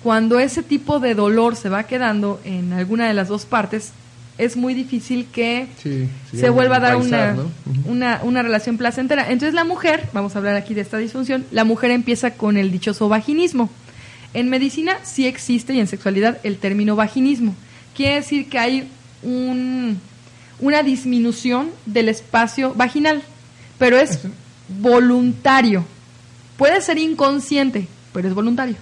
[0.02, 3.92] cuando ese tipo de dolor se va quedando en alguna de las dos partes,
[4.40, 7.36] es muy difícil que Sí, sí, se vuelva a dar una,
[7.86, 9.30] una, una relación placentera.
[9.30, 12.70] Entonces la mujer, vamos a hablar aquí de esta disfunción, la mujer empieza con el
[12.70, 13.70] dichoso vaginismo.
[14.32, 17.54] En medicina sí existe y en sexualidad el término vaginismo.
[17.94, 18.88] Quiere decir que hay
[19.22, 20.00] un,
[20.60, 23.22] una disminución del espacio vaginal,
[23.78, 24.20] pero es
[24.80, 25.84] voluntario.
[26.56, 28.76] Puede ser inconsciente, pero es voluntario.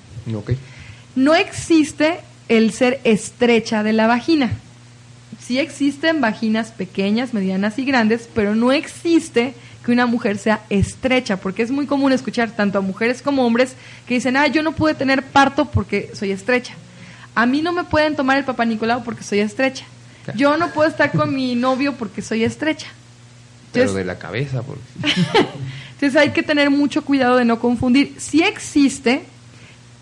[1.14, 4.52] No existe el ser estrecha de la vagina.
[5.40, 11.38] Sí existen vaginas pequeñas, medianas y grandes, pero no existe que una mujer sea estrecha,
[11.38, 13.74] porque es muy común escuchar tanto a mujeres como hombres
[14.06, 16.74] que dicen, ah, yo no pude tener parto porque soy estrecha.
[17.34, 19.84] A mí no me pueden tomar el papá Nicolau porque soy estrecha.
[20.34, 22.88] Yo no puedo estar con mi novio porque soy estrecha.
[23.72, 24.82] Pero Entonces- de la cabeza, porque...
[25.92, 28.14] entonces hay que tener mucho cuidado de no confundir.
[28.18, 29.22] Si existe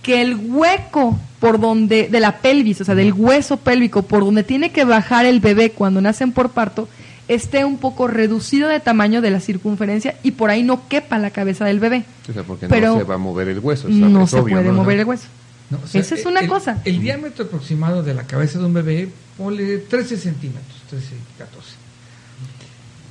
[0.02, 4.42] que el hueco por donde, de la pelvis, o sea, del hueso pélvico, por donde
[4.44, 6.88] tiene que bajar el bebé cuando nacen por parto,
[7.28, 11.30] esté un poco reducido de tamaño de la circunferencia y por ahí no quepa la
[11.30, 12.04] cabeza del bebé.
[12.28, 13.88] O sea, porque Pero no se va a mover el hueso.
[13.88, 14.74] es- No es se obvio, puede ¿no?
[14.74, 15.26] mover el hueso.
[15.68, 16.80] No, o Esa es una el- cosa.
[16.84, 21.70] El diámetro aproximado de la cabeza de un bebé, ponle 13 centímetros, 13, 14.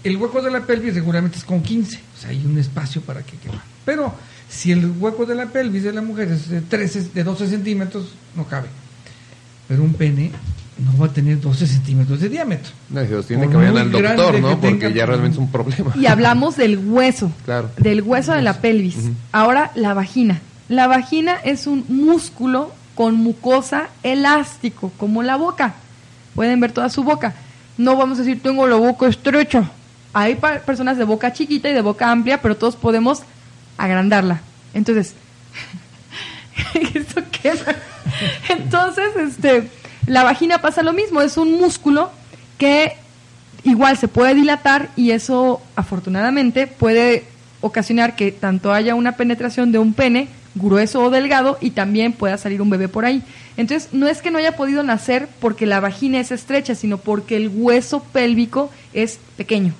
[0.03, 3.23] El hueco de la pelvis regularmente es con 15, o sea, hay un espacio para
[3.23, 3.61] que quepa.
[3.83, 4.13] Pero
[4.55, 8.07] si el hueco de la pelvis de la mujer es de 13, de 12 centímetros,
[8.35, 8.67] no cabe.
[9.67, 10.31] Pero un pene
[10.77, 12.71] no va a tener 12 centímetros de diámetro.
[12.89, 14.49] No, si los tiene Por que vayan al doctor, ¿no?
[14.49, 15.93] que Porque tenga, ya realmente es un problema.
[15.95, 17.69] Y hablamos del hueso, Claro.
[17.77, 18.95] del hueso de la pelvis.
[19.31, 20.41] Ahora la vagina.
[20.69, 25.75] La vagina es un músculo con mucosa elástico, como la boca.
[26.33, 27.33] Pueden ver toda su boca.
[27.77, 29.69] No vamos a decir, tengo la boca estrecha.
[30.13, 33.21] Hay personas de boca chiquita y de boca amplia, pero todos podemos
[33.77, 34.41] agrandarla.
[34.73, 35.13] Entonces.
[38.49, 39.69] Entonces, este,
[40.07, 42.11] la vagina pasa lo mismo, es un músculo
[42.57, 42.93] que
[43.63, 47.25] igual se puede dilatar y eso afortunadamente puede
[47.61, 52.38] ocasionar que tanto haya una penetración de un pene grueso o delgado y también pueda
[52.38, 53.23] salir un bebé por ahí.
[53.57, 57.35] Entonces, no es que no haya podido nacer porque la vagina es estrecha, sino porque
[57.35, 59.73] el hueso pélvico es pequeño.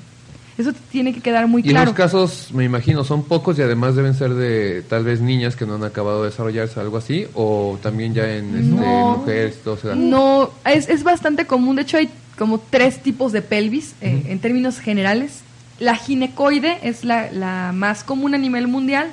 [0.58, 1.88] Eso tiene que quedar muy Y claro.
[1.88, 5.66] los casos, me imagino, son pocos y además deben ser de tal vez niñas que
[5.66, 9.90] no han acabado de desarrollarse, algo así, o también ya en este, mujeres, todo se
[9.90, 9.96] da.
[9.96, 11.76] No, es, es bastante común.
[11.76, 15.42] De hecho, hay como tres tipos de pelvis eh, en términos generales.
[15.80, 19.10] La ginecoide es la, la más común a nivel mundial,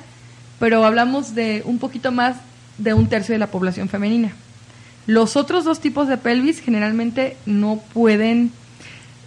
[0.59, 2.37] pero hablamos de un poquito más
[2.77, 4.33] de un tercio de la población femenina.
[5.05, 8.51] Los otros dos tipos de pelvis generalmente no pueden,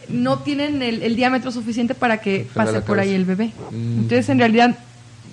[0.09, 3.53] no tienen el, el diámetro suficiente para que pase por ahí el bebé.
[3.71, 3.99] Mm.
[4.01, 4.77] Entonces, en realidad,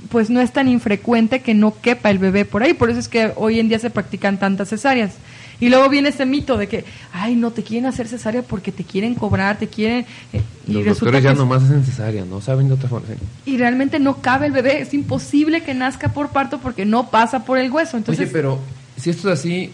[0.09, 2.73] pues no es tan infrecuente que no quepa el bebé por ahí.
[2.73, 5.12] Por eso es que hoy en día se practican tantas cesáreas.
[5.59, 6.83] Y luego viene ese mito de que,
[7.13, 10.05] ay, no te quieren hacer cesárea porque te quieren cobrar, te quieren.
[10.33, 13.07] eh, y Los doctores ya es- nomás hacen cesárea, no saben de otra forma.
[13.45, 14.81] y realmente no cabe el bebé.
[14.81, 17.95] Es imposible que nazca por parto porque no pasa por el hueso.
[17.95, 18.59] Entonces, Oye, pero
[18.97, 19.69] si esto es así,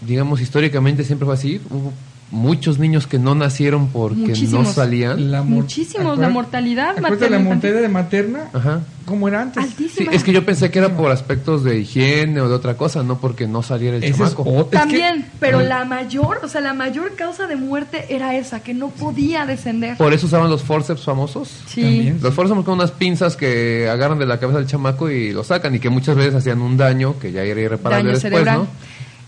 [0.00, 1.92] digamos, históricamente siempre fue así, hubo
[2.30, 5.30] muchos niños que no nacieron porque no salían.
[5.30, 8.80] La Muchísimos, la mortalidad materna la mortalidad materna, Ajá.
[9.04, 9.62] como era antes.
[9.64, 10.12] Sí, altísima.
[10.12, 13.18] es que yo pensé que era por aspectos de higiene o de otra cosa, no
[13.18, 14.42] porque no saliera el Ese es chamaco.
[14.60, 18.60] es que- También, pero la mayor, o sea, la mayor causa de muerte era esa,
[18.60, 19.96] que no podía descender.
[19.96, 21.48] Por eso usaban los forceps famosos.
[21.66, 21.82] Sí.
[21.82, 22.18] También.
[22.22, 25.74] Los forceps son unas pinzas que agarran de la cabeza del chamaco y lo sacan
[25.74, 28.58] y que muchas veces hacían un daño que ya era irreparable Daño después, cerebral.
[28.58, 28.66] ¿no?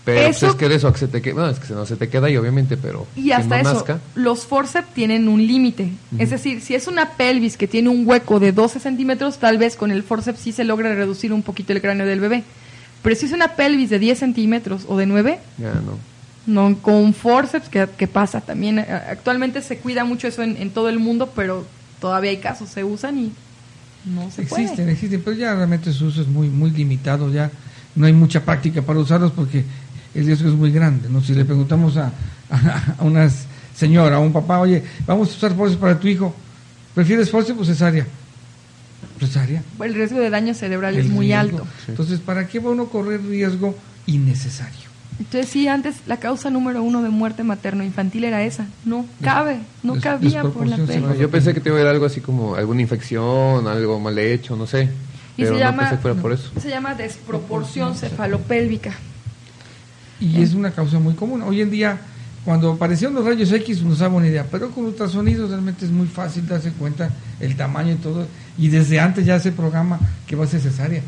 [0.07, 1.73] Pero pues, Eso- es que de eso a que se te queda, bueno, es que
[1.73, 3.99] no se te queda y obviamente, pero Y que hasta no eso, nazca.
[4.15, 5.89] los forceps tienen un límite.
[6.17, 9.75] Es decir, si es una pelvis que tiene un hueco de 12 centímetros, tal vez
[9.75, 12.43] con el forceps sí se logra reducir un poquito el cráneo del bebé.
[13.03, 16.69] Pero si es una pelvis de 10 centímetros o de 9, Ya no.
[16.71, 18.39] no, con forceps, ¿qué, qué pasa?
[18.39, 21.65] También eh, actualmente se cuida mucho eso en, en todo el mundo, pero
[21.99, 23.31] todavía hay casos, se usan y
[24.05, 24.91] no se existen, puede.
[24.93, 27.51] existen, pero ya realmente su uso es muy, muy limitado, ya
[27.95, 29.63] no hay mucha práctica para usarlos porque
[30.19, 31.21] el riesgo es muy grande, ¿no?
[31.21, 32.11] Si le preguntamos a,
[32.49, 33.29] a, a una
[33.75, 36.33] señora, a un papá, oye, vamos a usar forceps para tu hijo,
[36.95, 38.05] ¿prefieres forceps o cesárea?
[39.19, 39.63] Cesárea.
[39.81, 41.39] El riesgo de daño cerebral es muy riesgo.
[41.59, 41.67] alto.
[41.87, 43.75] Entonces, ¿para qué va uno a correr riesgo
[44.05, 44.87] innecesario?
[45.19, 48.67] Entonces sí, antes la causa número uno de muerte materno-infantil era esa.
[48.85, 50.77] No cabe, no des- cabía por la.
[50.77, 54.17] No, yo pensé que te iba a ir algo así como alguna infección, algo mal
[54.19, 54.83] hecho, no sé.
[55.35, 56.51] Y Pero se no llama, pensé que fuera por eso.
[56.61, 58.91] se llama desproporción cefalopélvica.
[60.19, 61.41] Y es una causa muy común.
[61.43, 61.99] Hoy en día,
[62.43, 66.07] cuando aparecieron los rayos X, no sabe una idea, pero con ultrasonidos realmente es muy
[66.07, 68.27] fácil darse cuenta el tamaño y todo.
[68.57, 71.01] Y desde antes ya se programa que va a ser cesárea.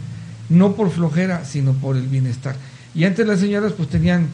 [0.50, 2.56] No por flojera, sino por el bienestar.
[2.94, 4.28] Y antes las señoras pues tenían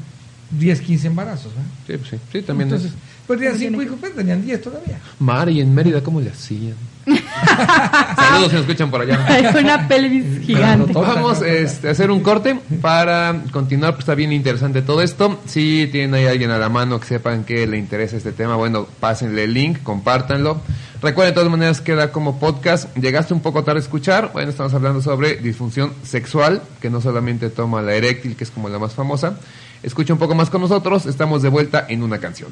[0.52, 1.52] 10, 15 embarazos.
[1.56, 1.70] ¿verdad?
[1.88, 2.70] Sí, pues sí, sí, también.
[2.70, 2.92] Entonces,
[3.28, 5.00] pues tenían También 5 hay- hijos, pues tenían 10 todavía.
[5.20, 6.76] Mari en Mérida, ¿cómo le hacían?
[7.06, 9.24] Saludos si nos escuchan por allá.
[9.28, 10.94] Hay una pelvis gigante.
[10.94, 15.40] Vamos este, a hacer un corte para continuar, pues está bien interesante todo esto.
[15.46, 18.88] Si tienen ahí alguien a la mano que sepan que le interesa este tema, bueno,
[19.00, 20.62] pásenle el link, compártanlo.
[21.02, 22.96] Recuerden de todas maneras queda como podcast.
[22.98, 24.32] Llegaste un poco tarde a escuchar.
[24.34, 28.70] Bueno, estamos hablando sobre disfunción sexual, que no solamente toma la eréctil, que es como
[28.70, 29.38] la más famosa.
[29.86, 31.06] Escucha un poco más con nosotros.
[31.06, 32.50] Estamos de vuelta en una canción.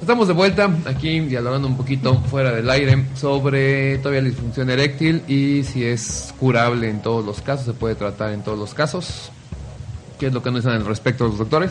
[0.00, 5.22] Estamos de vuelta aquí dialogando un poquito fuera del aire sobre todavía la disfunción eréctil
[5.28, 9.30] y si es curable en todos los casos, se puede tratar en todos los casos.
[10.18, 11.70] ¿Qué es lo que nos dicen al respecto los doctores?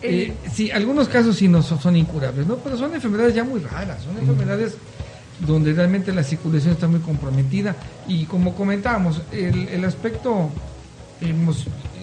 [0.00, 2.54] Eh, sí, algunos casos sí no son, son incurables, ¿no?
[2.58, 4.76] Pero son enfermedades ya muy raras, son enfermedades
[5.40, 7.74] donde realmente la circulación está muy comprometida
[8.06, 10.50] y como comentábamos, el, el aspecto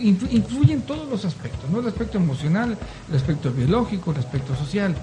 [0.04, 1.80] emo- influ- influye en todos los aspectos, ¿no?
[1.80, 2.78] El aspecto emocional,
[3.10, 4.96] el aspecto biológico, el aspecto social.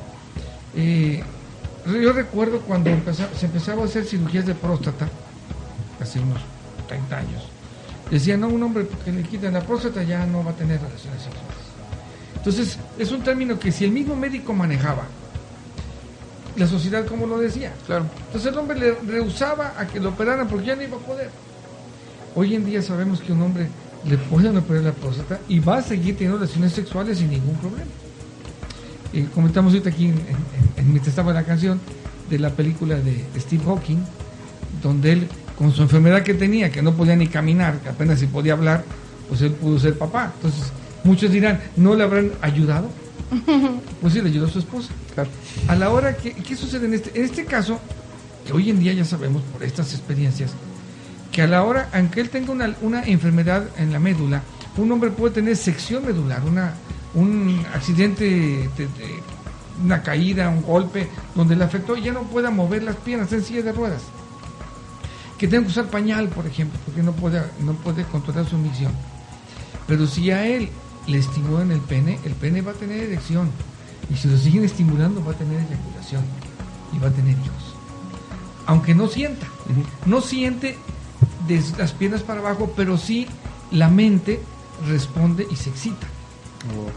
[0.74, 1.22] Eh,
[1.86, 2.90] yo recuerdo cuando
[3.38, 5.08] se empezaba a hacer cirugías de próstata,
[6.00, 6.40] hace unos
[6.88, 7.42] 30 años,
[8.10, 11.22] decían, no, un hombre que le quitan la próstata ya no va a tener relaciones
[11.22, 11.48] sexuales.
[12.36, 15.02] Entonces, es un término que si el mismo médico manejaba,
[16.56, 17.72] la sociedad como lo decía.
[17.86, 18.06] Claro.
[18.26, 21.30] Entonces el hombre le rehusaba a que lo operaran porque ya no iba a poder.
[22.34, 23.68] Hoy en día sabemos que un hombre
[24.08, 27.86] le pueden operar la próstata y va a seguir teniendo relaciones sexuales sin ningún problema.
[29.12, 30.36] Eh, comentamos ahorita aquí en, en,
[30.76, 31.80] en- mientras estaba la canción
[32.30, 33.98] de la película de Steve Hawking,
[34.82, 38.26] donde él, con su enfermedad que tenía, que no podía ni caminar, que apenas si
[38.26, 38.84] podía hablar,
[39.28, 40.32] pues él pudo ser papá.
[40.36, 40.72] Entonces,
[41.04, 42.88] muchos dirán, ¿no le habrán ayudado?
[44.00, 44.88] Pues sí, le ayudó a su esposa.
[45.14, 45.28] Claro.
[45.68, 47.12] A la hora que, ¿qué sucede en este?
[47.18, 47.78] En este caso,
[48.46, 50.52] que hoy en día ya sabemos por estas experiencias,
[51.32, 54.42] que a la hora, aunque él tenga una, una enfermedad en la médula,
[54.76, 56.74] un hombre puede tener sección medular, una,
[57.14, 58.24] un accidente,
[58.76, 58.88] de,
[59.82, 63.42] una caída, un golpe, donde le afectó y ya no pueda mover las piernas en
[63.42, 64.02] silla de ruedas.
[65.38, 68.92] Que tenga que usar pañal, por ejemplo, porque no puede, no puede controlar su misión.
[69.86, 70.68] Pero si a él
[71.06, 73.50] le estimulan el pene, el pene va a tener erección.
[74.10, 76.22] Y si lo siguen estimulando, va a tener eyaculación.
[76.92, 77.74] Y va a tener hijos.
[78.66, 79.46] Aunque no sienta.
[80.04, 80.76] No siente
[81.78, 83.26] las piernas para abajo, pero sí
[83.70, 84.40] la mente
[84.88, 86.06] responde y se excita.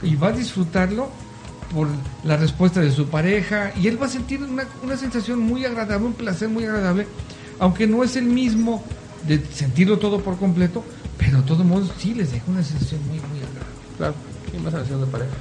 [0.01, 1.09] Y va a disfrutarlo
[1.73, 1.87] por
[2.23, 6.05] la respuesta de su pareja y él va a sentir una, una, sensación muy agradable,
[6.05, 7.07] un placer muy agradable,
[7.59, 8.83] aunque no es el mismo
[9.27, 10.83] de sentirlo todo por completo,
[11.17, 13.73] pero de todos modos sí les deja una sensación muy, muy agradable.
[13.97, 14.13] Claro,
[14.51, 15.31] ¿qué más sensación de pareja?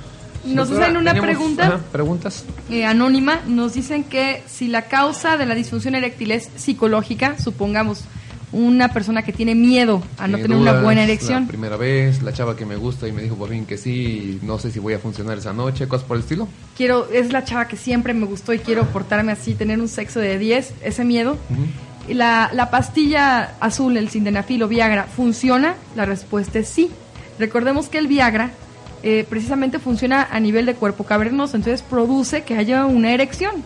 [0.44, 3.40] Nos hacen una pregunta ajá, preguntas eh, anónima.
[3.46, 8.04] Nos dicen que si la causa de la disfunción eréctil es psicológica, supongamos,
[8.52, 11.42] una persona que tiene miedo a no tener una buena erección.
[11.42, 14.38] La primera vez, la chava que me gusta y me dijo por fin que sí,
[14.42, 16.48] y no sé si voy a funcionar esa noche, cosas por el estilo.
[16.76, 20.20] Quiero, es la chava que siempre me gustó y quiero portarme así, tener un sexo
[20.20, 21.36] de 10, ese miedo.
[22.08, 25.76] Y La, la pastilla azul, el sildenafil o Viagra, ¿funciona?
[25.96, 26.90] La respuesta es sí.
[27.38, 28.50] Recordemos que el Viagra
[29.02, 33.64] eh, precisamente funciona a nivel de cuerpo cavernoso, entonces produce que haya una erección.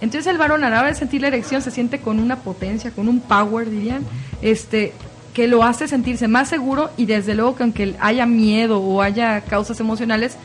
[0.00, 2.90] Entonces el varón a la hora de sentir la erección se siente con una potencia,
[2.90, 4.04] con un power, dirían,
[4.42, 4.92] este,
[5.34, 9.40] que lo hace sentirse más seguro y desde luego que aunque haya miedo o haya
[9.42, 10.36] causas emocionales,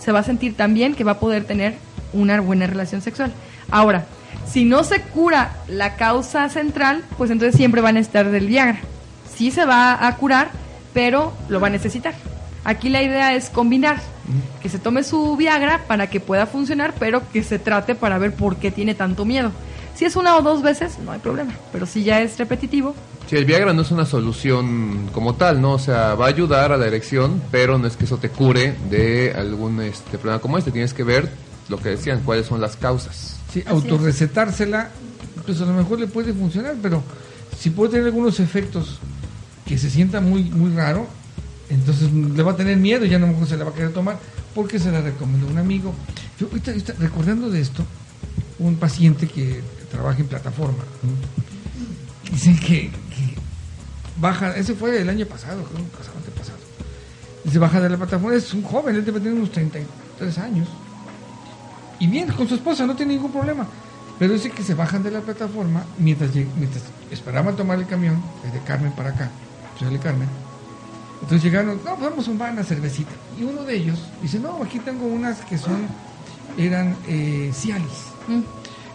[0.00, 1.74] se va a sentir también que va a poder tener
[2.12, 3.32] una buena relación sexual.
[3.70, 4.06] Ahora,
[4.46, 8.78] si no se cura la causa central, pues entonces siempre van a estar del Viagra.
[9.34, 10.50] Sí se va a curar,
[10.94, 12.14] pero lo va a necesitar.
[12.64, 14.00] Aquí la idea es combinar,
[14.62, 18.34] que se tome su Viagra para que pueda funcionar, pero que se trate para ver
[18.34, 19.50] por qué tiene tanto miedo.
[19.94, 22.94] Si es una o dos veces, no hay problema, pero si ya es repetitivo,
[23.28, 25.72] Sí, el Viagra no es una solución como tal, ¿no?
[25.72, 28.76] O sea, va a ayudar a la erección, pero no es que eso te cure
[28.88, 30.70] de algún este, problema como este.
[30.70, 31.28] Tienes que ver
[31.68, 33.40] lo que decían, cuáles son las causas.
[33.52, 34.90] Sí, autorrecetársela,
[35.44, 37.02] pues a lo mejor le puede funcionar, pero
[37.58, 39.00] si puede tener algunos efectos
[39.66, 41.08] que se sienta muy, muy raro,
[41.68, 44.18] entonces le va a tener miedo y ya no se la va a querer tomar
[44.54, 45.94] porque se la recomendó un amigo.
[46.38, 47.84] Yo ahorita, recordando de esto,
[48.58, 50.84] un paciente que trabaja en plataforma,
[52.30, 52.90] dicen que,
[54.18, 56.58] baja, ese fue el año pasado, creo pasado, antepasado.
[57.44, 60.68] Dice, baja de la plataforma, es un joven, él debe tener unos 33 años.
[61.98, 63.66] Y bien, con su esposa, no tiene ningún problema.
[64.18, 68.60] Pero dice que se bajan de la plataforma mientras, mientras esperaban tomar el camión, desde
[68.64, 69.30] Carmen para acá,
[70.02, 70.45] Carmen.
[71.22, 73.10] Entonces llegaron, no, pues vamos a un bar, una cervecita.
[73.38, 75.86] Y uno de ellos dice, no, aquí tengo unas que son,
[76.58, 77.88] eran eh, Cialis.
[78.28, 78.40] mm,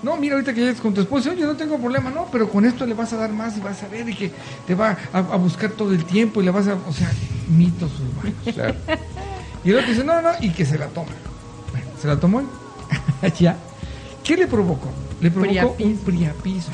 [0.03, 2.65] No, mira, ahorita que llegues con tu esposa, yo no tengo problema, no, pero con
[2.65, 4.31] esto le vas a dar más y vas a ver y que
[4.67, 7.11] te va a, a buscar todo el tiempo y le vas a, o sea,
[7.49, 8.53] mitos urbanos.
[8.53, 8.75] Claro.
[9.63, 11.11] Y el otro dice, no, no, y que se la toma.
[11.71, 12.41] Bueno, se la tomó
[13.39, 13.57] ya.
[14.23, 14.89] ¿Qué le provocó?
[15.21, 16.73] Le provocó un priapismo.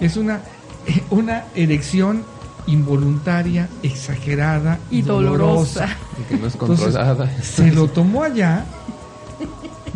[0.00, 0.40] Es una,
[0.86, 2.22] eh, una erección
[2.68, 5.88] involuntaria, exagerada y dolorosa.
[6.20, 7.30] Y que no es Entonces, controlada.
[7.42, 8.64] se lo tomó allá,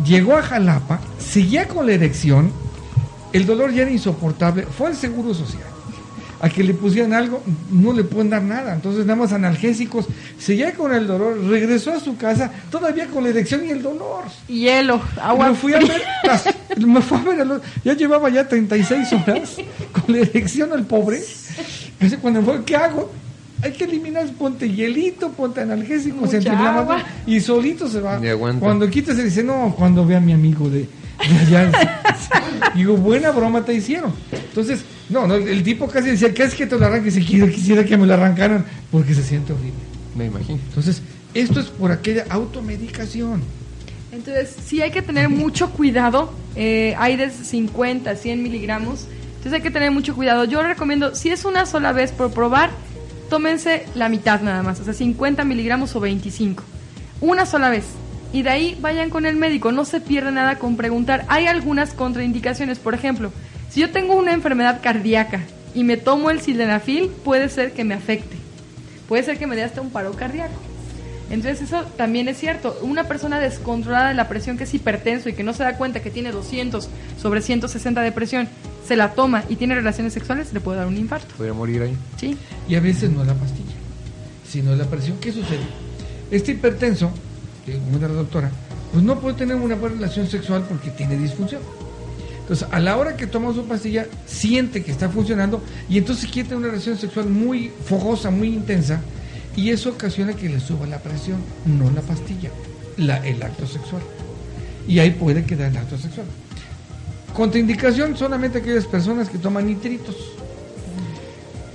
[0.05, 2.51] llegó a Jalapa, seguía con la erección,
[3.31, 5.63] el dolor ya era insoportable, fue al Seguro Social.
[6.41, 10.07] A que le pusieran algo, no le pueden dar nada, entonces nada más analgésicos,
[10.37, 14.25] seguía con el dolor, regresó a su casa, todavía con la erección y el dolor.
[14.49, 16.43] hielo, agua me fui a ver, las-
[16.85, 19.55] me fui a ver al otro- ya llevaba ya 36 horas
[19.93, 21.23] con la erección al pobre.
[22.03, 23.09] Entonces cuando me fue, ¿qué hago?
[23.61, 27.01] Hay que eliminar, ponte hielito, ponte analgésico, agua.
[27.25, 28.19] y solito se va.
[28.59, 31.71] Cuando quitas se dice, no, cuando ve a mi amigo de, de allá.
[32.75, 34.11] Digo, buena broma te hicieron.
[34.33, 37.09] Entonces, no, no, el tipo casi decía, ¿qué es que te lo arranque?
[37.09, 39.79] Si quiero, quisiera que me lo arrancaran, porque se siente horrible.
[40.13, 40.59] Me imagino.
[40.67, 41.01] Entonces,
[41.33, 43.41] esto es por aquella automedicación.
[44.11, 46.33] Entonces, sí hay que tener mucho cuidado.
[46.57, 49.07] Eh, hay de 50, 100 miligramos.
[49.43, 50.45] Entonces hay que tener mucho cuidado.
[50.45, 52.69] Yo recomiendo, si es una sola vez por probar,
[53.29, 56.63] tómense la mitad nada más, o sea, 50 miligramos o 25.
[57.19, 57.83] Una sola vez.
[58.31, 59.73] Y de ahí vayan con el médico.
[59.73, 61.25] No se pierde nada con preguntar.
[61.27, 62.79] Hay algunas contraindicaciones.
[62.79, 63.33] Por ejemplo,
[63.69, 65.41] si yo tengo una enfermedad cardíaca
[65.75, 68.37] y me tomo el sildenafil, puede ser que me afecte.
[69.09, 70.55] Puede ser que me dé hasta un paro cardíaco.
[71.29, 72.79] Entonces eso también es cierto.
[72.81, 75.99] Una persona descontrolada de la presión que es hipertenso y que no se da cuenta
[75.99, 76.87] que tiene 200
[77.21, 78.47] sobre 160 de presión,
[78.85, 81.33] se la toma y tiene relaciones sexuales, le puede dar un infarto.
[81.35, 81.97] Podría morir ahí.
[82.17, 82.37] ¿Sí?
[82.67, 83.73] Y a veces no es la pastilla,
[84.47, 85.17] sino la presión.
[85.19, 85.63] ¿Qué sucede?
[86.31, 87.11] Este hipertenso,
[87.65, 88.51] como era la doctora,
[88.91, 91.61] pues no puede tener una buena relación sexual porque tiene disfunción.
[92.39, 96.49] Entonces, a la hora que toma su pastilla, siente que está funcionando y entonces quiere
[96.49, 99.01] tener una relación sexual muy fogosa, muy intensa,
[99.55, 102.49] y eso ocasiona que le suba la presión, no la pastilla,
[102.97, 104.01] la, el acto sexual.
[104.87, 106.25] Y ahí puede quedar el acto sexual.
[107.33, 110.15] Contraindicación solamente aquellas personas que toman nitritos.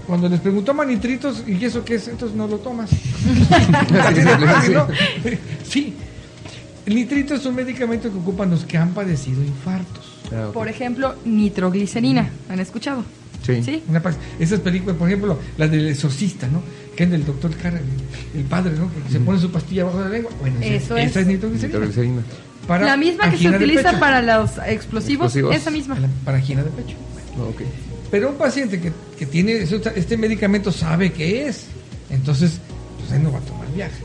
[0.06, 2.08] Cuando les preguntó toman nitritos, ¿y eso qué es?
[2.08, 2.90] Entonces no lo tomas.
[5.68, 5.94] sí.
[6.86, 10.20] El nitrito es un medicamento que ocupan los que han padecido infartos.
[10.32, 12.30] Ah, Por ejemplo, nitroglicerina.
[12.48, 13.04] ¿Han escuchado?
[13.44, 13.82] Sí.
[14.38, 16.62] esas películas, por ejemplo, la del exorcista, ¿no?
[16.96, 17.80] Que es del doctor Cara,
[18.34, 18.90] el, padre, ¿no?
[18.92, 20.32] Que se pone su pastilla abajo de la lengua.
[20.40, 22.22] Bueno, Eso esa es, nitroglicerina.
[22.68, 25.96] La misma que se utiliza para los explosivos, esa misma.
[26.24, 26.96] Para angina de pecho.
[28.10, 31.66] Pero un paciente que, que tiene este medicamento sabe qué es.
[32.10, 32.60] Entonces,
[32.98, 34.02] pues él no va a tomar viaje.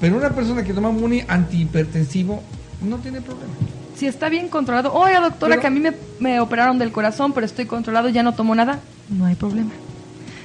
[0.00, 2.42] Pero una persona que toma un antihipertensivo
[2.82, 3.52] no tiene problema.
[3.96, 7.44] Si está bien controlado, oye doctora, que a mí me, me operaron del corazón, pero
[7.44, 8.80] estoy controlado, ya no tomo nada,
[9.10, 9.70] no hay problema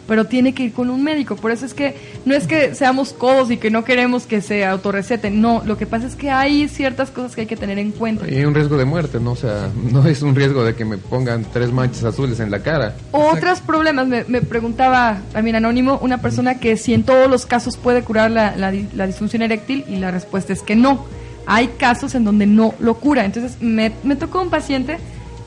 [0.07, 1.35] pero tiene que ir con un médico.
[1.35, 1.95] Por eso es que
[2.25, 5.85] no es que seamos codos y que no queremos que se autorreceten, no, lo que
[5.85, 8.29] pasa es que hay ciertas cosas que hay que tener en cuenta.
[8.29, 9.31] Y hay un riesgo de muerte, ¿no?
[9.31, 12.59] O sea, no es un riesgo de que me pongan tres manchas azules en la
[12.59, 12.95] cara.
[13.11, 17.77] Otros problemas, me, me, preguntaba también anónimo, una persona que si en todos los casos
[17.77, 21.05] puede curar la, la, la disfunción eréctil y la respuesta es que no.
[21.47, 23.23] Hay casos en donde no lo cura.
[23.23, 24.97] Entonces me, me tocó un paciente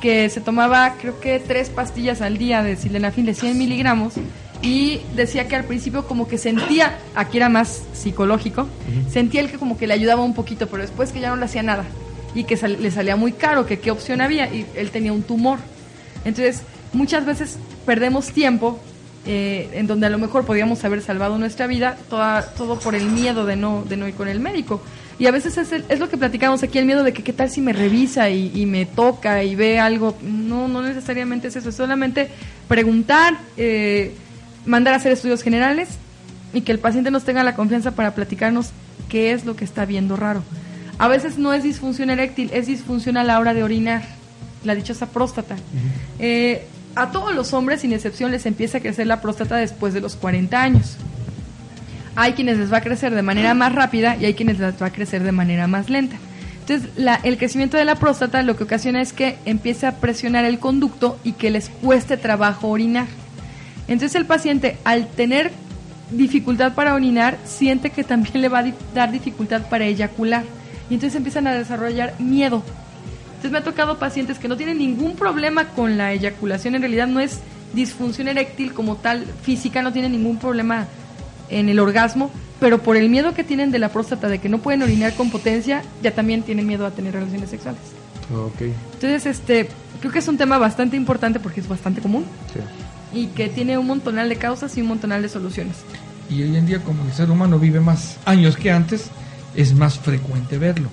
[0.00, 4.14] que se tomaba creo que tres pastillas al día de sildenafil de 100 miligramos
[4.62, 8.66] y decía que al principio como que sentía, aquí era más psicológico,
[9.10, 11.44] sentía él que como que le ayudaba un poquito, pero después que ya no le
[11.44, 11.84] hacía nada
[12.34, 15.58] y que le salía muy caro, que qué opción había y él tenía un tumor.
[16.24, 17.56] Entonces, muchas veces
[17.86, 18.80] perdemos tiempo
[19.26, 23.06] eh, en donde a lo mejor podíamos haber salvado nuestra vida, toda, todo por el
[23.06, 24.82] miedo de no, de no ir con el médico.
[25.18, 27.50] Y a veces es, es lo que platicamos aquí, el miedo de que qué tal
[27.50, 30.16] si me revisa y, y, me toca y ve algo.
[30.22, 32.28] No, no necesariamente es eso, es solamente
[32.68, 33.36] preguntar.
[33.56, 34.14] Eh,
[34.68, 35.88] mandar a hacer estudios generales
[36.52, 38.70] y que el paciente nos tenga la confianza para platicarnos
[39.08, 40.42] qué es lo que está viendo raro.
[40.98, 44.02] A veces no es disfunción eréctil, es disfunción a la hora de orinar,
[44.64, 45.56] la dichosa próstata.
[46.18, 50.00] Eh, a todos los hombres, sin excepción, les empieza a crecer la próstata después de
[50.00, 50.96] los 40 años.
[52.16, 54.86] Hay quienes les va a crecer de manera más rápida y hay quienes les va
[54.86, 56.16] a crecer de manera más lenta.
[56.60, 56.90] Entonces,
[57.22, 61.18] el crecimiento de la próstata lo que ocasiona es que empiece a presionar el conducto
[61.22, 63.06] y que les cueste trabajo orinar.
[63.88, 65.50] Entonces el paciente, al tener
[66.10, 70.44] dificultad para orinar, siente que también le va a dar dificultad para eyacular.
[70.90, 72.62] Y entonces empiezan a desarrollar miedo.
[73.28, 77.06] Entonces me ha tocado pacientes que no tienen ningún problema con la eyaculación, en realidad
[77.06, 77.40] no es
[77.72, 80.88] disfunción eréctil como tal física, no tienen ningún problema
[81.48, 84.58] en el orgasmo, pero por el miedo que tienen de la próstata, de que no
[84.58, 87.80] pueden orinar con potencia, ya también tienen miedo a tener relaciones sexuales.
[88.34, 88.74] Okay.
[88.94, 89.68] Entonces, este,
[90.00, 92.24] creo que es un tema bastante importante porque es bastante común.
[92.52, 92.60] Sí
[93.12, 95.76] y que tiene un montonal de causas y un montonal de soluciones.
[96.30, 99.06] Y hoy en día, como el ser humano vive más años que antes,
[99.54, 100.88] es más frecuente verlo.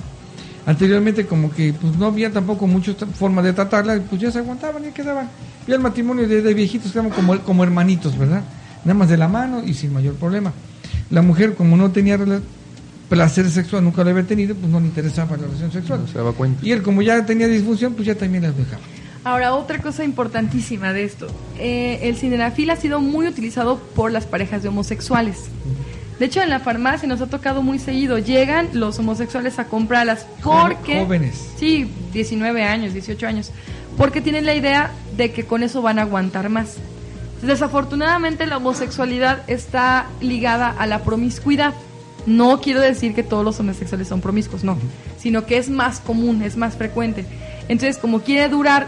[0.65, 4.83] Anteriormente, como que pues no había tampoco muchas formas de tratarla, pues ya se aguantaban
[4.85, 5.29] y quedaban.
[5.67, 8.43] Y el matrimonio de, viejitos quedaban como, como hermanitos, ¿verdad?
[8.83, 10.53] Nada más de la mano y sin mayor problema.
[11.11, 12.17] La mujer, como no tenía
[13.09, 16.05] placer sexual, nunca lo había tenido, pues no le interesaba la relación sexual.
[16.11, 16.65] se daba cuenta.
[16.65, 18.81] Y él, como ya tenía disfunción, pues ya también las dejaba.
[19.25, 21.25] Ahora, otra cosa importantísima de esto.
[21.57, 25.45] Eh, el cinenafil ha sido muy utilizado por las parejas de homosexuales.
[26.19, 28.19] De hecho, en la farmacia nos ha tocado muy seguido.
[28.19, 30.99] Llegan los homosexuales a comprarlas porque...
[30.99, 31.43] Jóvenes.
[31.57, 33.51] Sí, 19 años, 18 años.
[33.97, 36.75] Porque tienen la idea de que con eso van a aguantar más.
[37.41, 41.73] Desafortunadamente la homosexualidad está ligada a la promiscuidad.
[42.27, 44.77] No quiero decir que todos los homosexuales son promiscuos, no.
[45.17, 47.25] Sino que es más común, es más frecuente.
[47.67, 48.87] Entonces, como quiere durar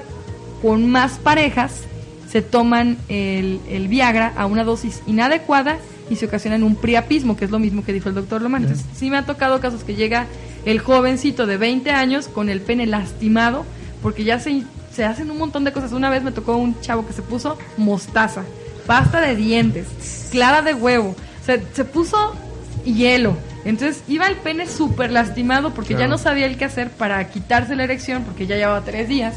[0.61, 1.81] con más parejas
[2.29, 5.77] se toman el, el, Viagra a una dosis inadecuada
[6.09, 8.63] y se ocasionan un priapismo, que es lo mismo que dijo el doctor Lomán.
[8.63, 10.27] Entonces, sí me ha tocado casos que llega
[10.65, 13.65] el jovencito de 20 años con el pene lastimado,
[14.01, 15.93] porque ya se, se hacen un montón de cosas.
[15.93, 18.43] Una vez me tocó un chavo que se puso mostaza,
[18.85, 19.87] pasta de dientes,
[20.31, 22.35] clara de huevo, se, se puso
[22.83, 23.37] hielo.
[23.63, 27.75] Entonces iba el pene súper lastimado porque ya no sabía el qué hacer para quitarse
[27.75, 29.33] la erección, porque ya llevaba tres días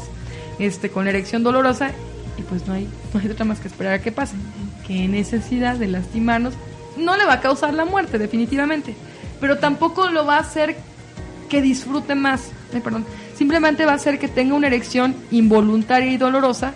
[0.61, 1.91] este, con erección dolorosa
[2.37, 4.35] y pues no hay, no hay otra más que esperar a que pase.
[4.85, 6.53] Qué necesidad de lastimarnos.
[6.97, 8.95] No le va a causar la muerte, definitivamente,
[9.39, 10.75] pero tampoco lo va a hacer
[11.49, 12.51] que disfrute más.
[12.83, 13.05] perdón.
[13.35, 16.73] Simplemente va a hacer que tenga una erección involuntaria y dolorosa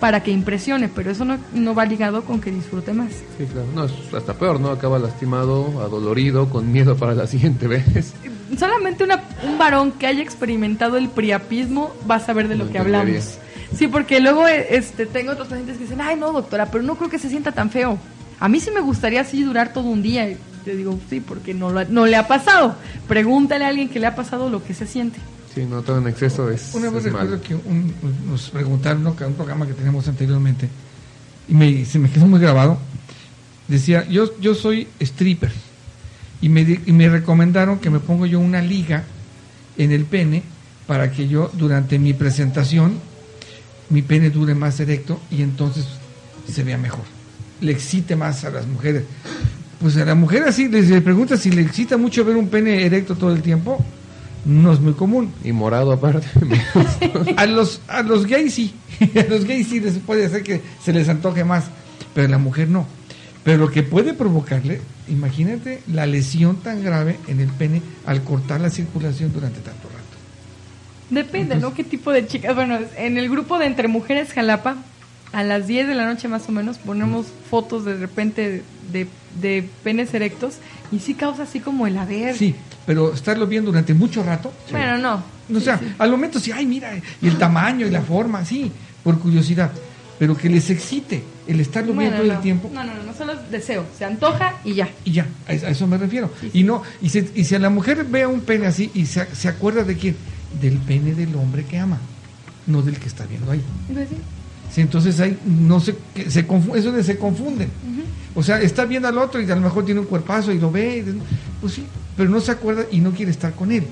[0.00, 3.10] para que impresione, pero eso no, no va ligado con que disfrute más.
[3.38, 3.66] Sí, claro.
[3.74, 4.70] No, es hasta peor, ¿no?
[4.70, 8.12] Acaba lastimado, adolorido, con miedo para la siguiente vez.
[8.58, 12.70] Solamente una, un varón que haya experimentado el priapismo va a saber de lo No
[12.72, 13.18] que entendería.
[13.18, 13.38] hablamos.
[13.76, 17.10] Sí, porque luego este, tengo otros pacientes que dicen, ay no doctora, pero no creo
[17.10, 17.98] que se sienta tan feo.
[18.38, 20.30] A mí sí me gustaría así durar todo un día.
[20.30, 22.76] Y te digo, sí, porque no, lo- no le ha pasado.
[23.08, 25.18] Pregúntale a alguien que le ha pasado lo que se siente.
[25.56, 27.30] Sí, no, todo en exceso es, Una vez es malo.
[27.30, 27.94] recuerdo que un-
[28.28, 29.16] nos preguntaron, ¿no?
[29.16, 30.68] que un programa que teníamos anteriormente,
[31.48, 32.76] y me, se me quedó muy grabado,
[33.66, 35.50] decía, yo, yo soy stripper,
[36.42, 39.04] y me, y me recomendaron que me pongo yo una liga
[39.78, 40.42] en el pene
[40.86, 42.98] para que yo durante mi presentación,
[43.88, 45.86] mi pene dure más erecto y entonces
[46.52, 47.04] se vea mejor,
[47.62, 49.04] le excite más a las mujeres.
[49.80, 52.84] Pues a la mujer así, les le pregunta si le excita mucho ver un pene
[52.84, 53.82] erecto todo el tiempo,
[54.46, 55.32] no es muy común.
[55.44, 56.26] Y morado aparte.
[57.36, 58.74] A los, a los gays sí,
[59.16, 61.64] a los gays sí les puede hacer que se les antoje más,
[62.14, 62.86] pero a la mujer no.
[63.44, 68.60] Pero lo que puede provocarle, imagínate la lesión tan grave en el pene al cortar
[68.60, 70.04] la circulación durante tanto rato.
[71.10, 71.74] Depende, ¿no?
[71.74, 72.54] ¿Qué tipo de chicas?
[72.54, 74.76] Bueno, en el grupo de Entre Mujeres Jalapa,
[75.32, 78.62] a las 10 de la noche más o menos, ponemos fotos de repente
[78.92, 79.06] de,
[79.40, 80.54] de penes erectos
[80.92, 82.36] y sí causa así como el haber.
[82.36, 82.54] Sí,
[82.86, 85.56] pero estarlo viendo durante mucho rato, Bueno, no.
[85.56, 88.70] o sea, al momento sí, ay, mira, y el tamaño y la forma, sí,
[89.02, 89.70] por curiosidad,
[90.18, 92.36] pero que les excite el estarlo Bueno, viendo todo no.
[92.38, 92.70] el tiempo.
[92.72, 94.88] No, no, no, no solo es deseo, se antoja y ya.
[95.04, 96.30] Y ya, a eso a eso me refiero.
[96.54, 99.26] Y no, y, se- y si a la mujer ve un pene así y se,
[99.34, 100.16] se acuerda de quién,
[100.60, 101.98] del pene del hombre que ama,
[102.66, 103.60] no del que está viendo ahí.
[104.76, 104.82] Sí.
[104.82, 107.70] Entonces ahí no se, que se confu- eso de se confunden.
[108.34, 110.70] O sea, está viendo al otro y a lo mejor tiene un cuerpazo y lo
[110.70, 111.20] ve, y-
[111.60, 113.84] pues sí, pero no se acuerda y no quiere estar con él.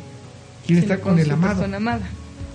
[0.66, 1.54] Quiere Sí, estar con, el su amado.
[1.54, 2.06] persona amada.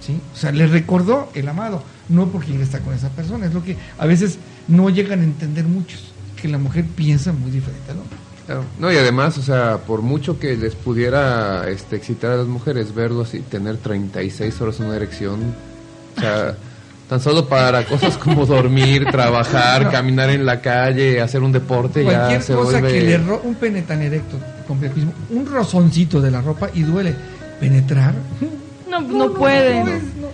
[0.05, 0.17] ¿sí?
[0.33, 3.47] O sea, le recordó el amado, no porque quiere estar con esa persona.
[3.47, 7.49] Es lo que a veces no llegan a entender muchos, que la mujer piensa muy
[7.51, 8.17] diferente al hombre.
[8.45, 8.63] Claro.
[8.79, 12.93] No, y además, o sea, por mucho que les pudiera este, excitar a las mujeres
[12.93, 15.39] verlo así, tener 36 horas una erección,
[16.17, 16.55] o sea,
[17.09, 19.91] tan solo para cosas como dormir, trabajar, No.
[19.91, 22.93] caminar en la calle, hacer un deporte, Cualquier ya se cosa vuelve...
[22.93, 24.37] que le ro un pene tan erecto,
[24.67, 24.77] con
[25.31, 27.15] un rozoncito de la ropa y duele
[27.59, 28.13] penetrar.
[28.89, 29.83] No, no, puede.
[29.83, 29.91] No,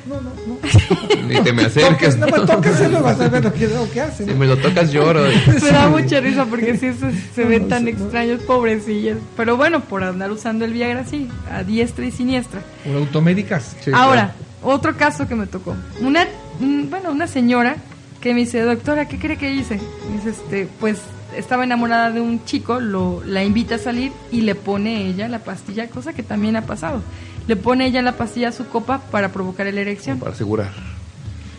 [0.08, 1.28] no, no, no.
[1.28, 2.18] Ni te me acerques.
[2.18, 4.02] No, no, vas a ver lo que, lo que.
[4.18, 5.24] Si me lo tocas lloro.
[5.62, 7.90] Me da mucha risa porque sí se, se No, ven no, tan no.
[7.90, 9.18] extraños, pobrecillas.
[9.36, 12.62] Pero bueno, por andar usando el Viagra así, a diestra y siniestra.
[12.86, 13.76] Por automédicas.
[13.84, 15.76] Sí, Ahora, otro caso que me tocó.
[16.00, 16.26] Una,
[16.60, 17.78] bueno, una señora
[18.22, 19.80] que me dice, doctora, ¿qué cree que hice?
[20.10, 21.00] Me dice, este, pues
[21.38, 25.40] estaba enamorada de un chico, lo, la invita a salir y le pone ella la
[25.40, 27.02] pastilla, cosa que también ha pasado.
[27.48, 30.20] Le pone ella la pastilla a su copa para provocar la erección.
[30.20, 30.72] Para asegurar.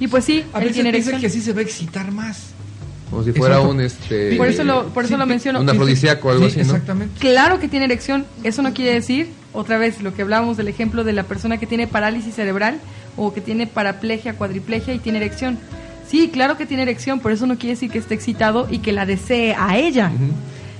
[0.01, 1.21] Y pues sí, A él tiene erección.
[1.21, 2.49] que así se va a excitar más.
[3.11, 4.35] Como si fuera un este.
[4.37, 5.61] Por eso lo, por eso Sí, lo menciono.
[5.61, 6.75] un afrodisíaco o algo Sí, así, ¿no?
[6.75, 7.21] Exactamente.
[7.21, 11.03] Claro que tiene erección, eso no quiere decir, otra vez, lo que hablábamos del ejemplo
[11.03, 12.79] de la persona que tiene parálisis cerebral
[13.17, 15.59] o que tiene paraplegia, cuadriplegia y tiene erección.
[16.07, 18.93] Sí, claro que tiene erección, pero eso no quiere decir que esté excitado y que
[18.93, 20.13] la desee a ella.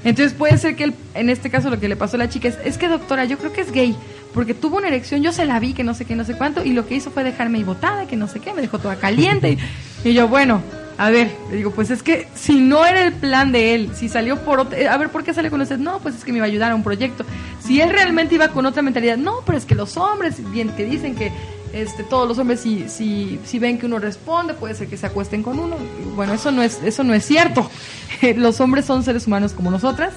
[0.05, 2.49] Entonces puede ser que él, en este caso lo que le pasó a la chica
[2.49, 3.97] es, es que doctora, yo creo que es gay,
[4.35, 6.63] porque tuvo una erección, yo se la vi, que no sé qué, no sé cuánto,
[6.63, 8.97] y lo que hizo fue dejarme ahí botada, que no sé qué, me dejó toda
[8.97, 9.57] caliente.
[10.05, 10.63] y, y yo, bueno,
[10.99, 14.09] a ver, le digo, pues es que si no era el plan de él, si
[14.09, 15.79] salió por otra, eh, a ver, ¿por qué salió con usted?
[15.79, 17.25] No, pues es que me iba a ayudar a un proyecto.
[17.61, 20.85] Si él realmente iba con otra mentalidad, no, pero es que los hombres, bien que
[20.85, 21.33] dicen que
[21.75, 25.07] este, todos los hombres si, si, si ven que uno responde, puede ser que se
[25.07, 25.77] acuesten con uno.
[26.15, 27.71] Bueno, eso no es, eso no es cierto.
[28.37, 30.15] Los hombres son seres humanos como nosotras.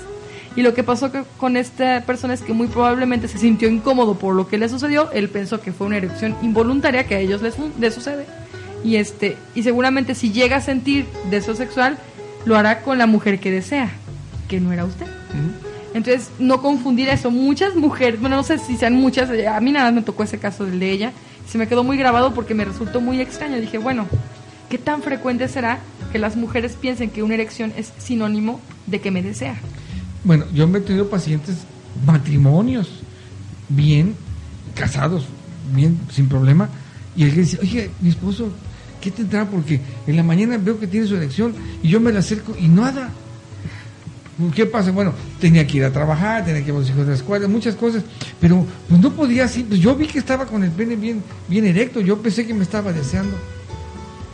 [0.56, 4.34] Y lo que pasó con esta persona es que muy probablemente se sintió incómodo por
[4.34, 5.12] lo que le sucedió.
[5.12, 8.26] Él pensó que fue una erección involuntaria que a ellos les, les sucede.
[8.84, 11.98] Y, este, y seguramente si llega a sentir deseo sexual,
[12.46, 13.92] lo hará con la mujer que desea,
[14.48, 15.06] que no era usted.
[15.94, 17.32] Entonces, no confundir eso.
[17.32, 20.24] Muchas mujeres, bueno, no sé si sean muchas, eh, a mí nada más me tocó
[20.24, 21.12] ese caso del de ella.
[21.48, 23.60] Se me quedó muy grabado porque me resultó muy extraño.
[23.60, 24.06] Dije, bueno,
[24.70, 25.80] ¿qué tan frecuente será
[26.12, 29.56] que las mujeres piensen que una erección es sinónimo de que me desea?
[30.24, 31.58] Bueno, yo me he tenido pacientes,
[32.06, 32.90] matrimonios,
[33.68, 34.16] bien
[34.76, 35.26] casados,
[35.74, 36.70] bien, sin problema,
[37.16, 38.50] y el que dice, oye, mi esposo,
[39.02, 39.46] ¿qué tendrá?
[39.46, 42.68] Porque en la mañana veo que tiene su erección y yo me la acerco y
[42.68, 43.12] nada.
[44.56, 44.92] ¿Qué pasa?
[44.92, 47.48] Bueno, tenía que ir a trabajar, tenía que ir a los hijos de la escuela,
[47.50, 48.04] muchas cosas,
[48.40, 51.66] pero pues no podía así, pues yo vi que estaba con el pene bien, bien
[51.66, 53.36] erecto, yo pensé que me estaba deseando.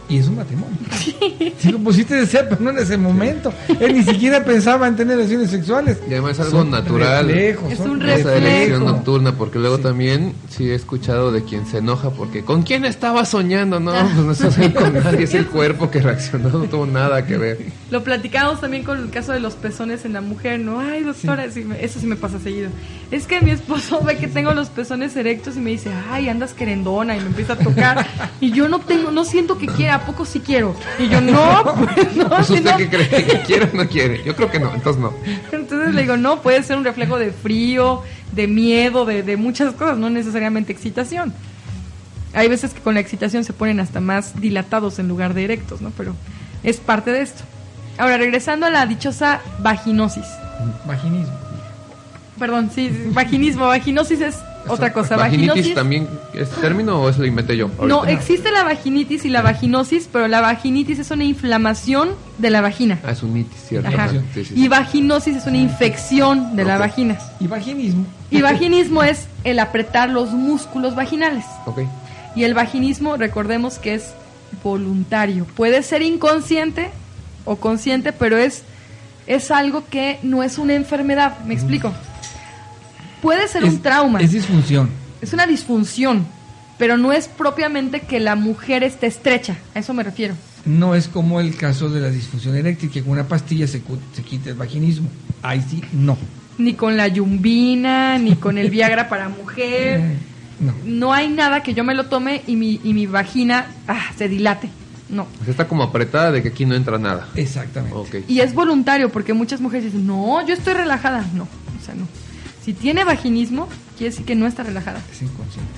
[0.10, 0.76] Y es un matrimonio.
[1.58, 3.52] Si lo pusiste desear, pero no en ese momento.
[3.80, 5.98] Él ni siquiera pensaba en tener relaciones sexuales.
[6.08, 7.28] Y además es algo natural.
[7.28, 8.38] reflejos, Es son un Esa reflejo.
[8.38, 9.84] elección nocturna, porque luego Sí.
[9.84, 13.80] también sí he escuchado de quien se enoja porque ¿con quién estaba soñando?
[13.80, 17.26] No, pues no estás ahí con nadie, es el cuerpo que reaccionó, no tuvo nada
[17.26, 17.60] que ver.
[17.90, 20.80] Lo platicamos también con el caso de los pezones en la mujer, ¿no?
[20.80, 22.70] Ay, doctora, sí me- eso sí me pasa seguido.
[23.12, 26.54] Es que mi esposo ve que tengo los pezones erectos y me dice, ay, andas
[26.54, 28.06] querendona, y me empieza a tocar.
[28.42, 30.76] Y yo no tengo, no siento que quiera, ¿a poco sí quiero?
[31.00, 31.64] Y yo, no,
[31.96, 32.30] pues no.
[32.30, 32.78] Pues usted no".
[32.78, 34.24] qué cree, que quiere o no quiere.
[34.24, 35.14] Yo creo que no, entonces no.
[35.52, 39.74] Entonces le digo, no, puede ser un reflejo de frío, de miedo, de, de muchas
[39.74, 41.34] cosas, no necesariamente excitación.
[42.34, 45.82] Hay veces que con la excitación se ponen hasta más dilatados en lugar de erectos,
[45.82, 45.92] ¿no?
[45.92, 46.16] Pero
[46.64, 47.44] es parte de esto.
[47.98, 50.26] Ahora, regresando a la dichosa vaginosis.
[50.86, 51.34] Vaginismo.
[52.38, 53.68] Perdón, sí, vaginismo.
[53.68, 54.36] Vaginosis es
[54.68, 55.16] otra cosa.
[55.16, 57.70] ¿Vaginitis también es término o eso lo inventé yo?
[57.82, 62.62] No, existe la vaginitis y la vaginosis, pero la vaginitis es una inflamación de la
[62.62, 63.00] vagina.
[63.04, 63.90] Ah, es un itis, ¿cierto?
[63.90, 64.10] Ajá.
[64.10, 64.54] Sí, sí, sí.
[64.56, 67.18] Y vaginosis es una infección de la vagina.
[67.40, 68.06] Y vaginismo.
[68.30, 71.46] Y vaginismo es el apretar los músculos vaginales.
[71.66, 71.82] Ok.
[72.36, 74.14] Y el vaginismo, recordemos que es
[74.64, 75.46] voluntario.
[75.56, 76.90] Puede ser inconsciente
[77.46, 78.64] o consciente, pero es,
[79.28, 81.40] es algo que no es una enfermedad.
[81.46, 81.94] ¿Me explico?
[83.26, 84.20] Puede ser un trauma.
[84.20, 84.88] Es disfunción.
[85.20, 86.28] Es una disfunción,
[86.78, 89.58] pero no es propiamente que la mujer esté estrecha.
[89.74, 90.36] A eso me refiero.
[90.64, 93.82] No es como el caso de la disfunción eréctil, que con una pastilla se,
[94.14, 95.10] se quita el vaginismo.
[95.42, 96.20] Ahí sí, no.
[96.60, 100.02] Ni con la yumbina, ni con el Viagra para mujer.
[100.58, 100.74] No.
[100.86, 104.30] No hay nada que yo me lo tome y mi, y mi vagina ah, se
[104.30, 104.70] dilate.
[105.10, 105.28] No.
[105.44, 107.28] Sea, está como apretada de que aquí no entra nada.
[107.36, 108.24] Exactamente.
[108.30, 111.26] Y es voluntario porque muchas mujeres dicen, no, yo estoy relajada.
[111.34, 112.08] No, o sea, no.
[112.66, 115.00] Si tiene vaginismo, quiere decir que no está relajada.
[115.12, 115.72] Es inconsciente.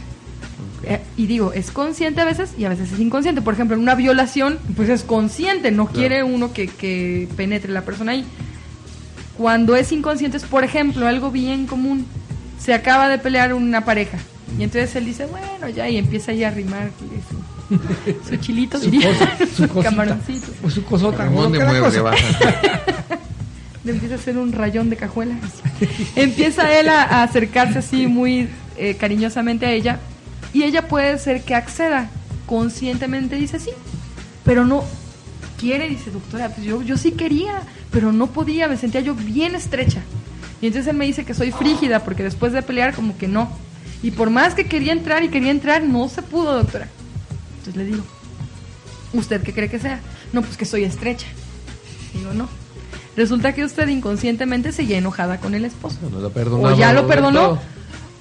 [0.83, 3.41] Eh, y digo, es consciente a veces y a veces es inconsciente.
[3.41, 5.99] Por ejemplo, en una violación, pues es consciente, no Claro.
[5.99, 8.23] quiere uno que, que penetre la persona ahí.
[9.37, 12.05] Cuando es inconsciente es, por ejemplo, algo bien común.
[12.59, 14.17] Se acaba de pelear una pareja.
[14.57, 16.89] Y entonces él dice, bueno, ya, y empieza ahí a arrimar
[17.69, 20.47] su, su chilito, Su diría, cosa- su camaroncito.
[20.63, 21.25] O su cosota.
[21.25, 22.17] Ramón de mueble baja.
[23.87, 25.35] Le empieza a hacer un rayón de cajuela.
[26.15, 29.99] empieza él a, a acercarse así muy eh, cariñosamente a ella
[30.53, 32.09] y ella puede ser que acceda
[32.45, 33.71] conscientemente, dice sí,
[34.43, 34.83] pero no
[35.57, 37.61] quiere, dice doctora, pues yo, yo sí quería,
[37.91, 40.01] pero no podía, me sentía yo bien estrecha.
[40.61, 43.51] Y entonces él me dice que soy frígida porque después de pelear como que no.
[44.03, 46.87] Y por más que quería entrar y quería entrar, no se pudo, doctora.
[47.59, 48.03] Entonces le digo,
[49.13, 49.99] ¿usted qué cree que sea?
[50.33, 51.27] No, pues que soy estrecha.
[52.13, 52.47] Digo, no.
[53.17, 55.97] Resulta que usted inconscientemente seguía enojada con el esposo.
[56.11, 57.59] No lo perdonaba ¿O ya lo perdonó?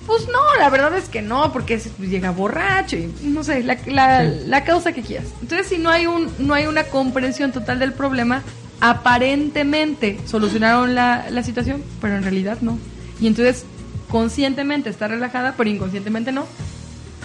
[0.06, 3.62] Pues no, la verdad es que no, porque es- pues, llega borracho y no sé,
[3.64, 5.26] la, la, la causa que quieras.
[5.42, 8.42] Entonces, si no hay, un, no hay una comprensión total del problema,
[8.80, 12.78] aparentemente solucionaron la, la situación, pero en realidad no.
[13.20, 13.64] Y entonces,
[14.10, 16.46] conscientemente está relajada, pero inconscientemente no.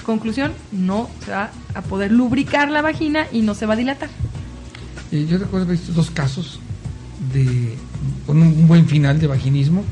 [0.05, 4.09] Conclusión, no se va a poder lubricar la vagina y no se va a dilatar.
[5.11, 6.59] Yo recuerdo dos casos
[7.31, 7.75] de
[8.25, 9.83] con un, buen final de vaginismo,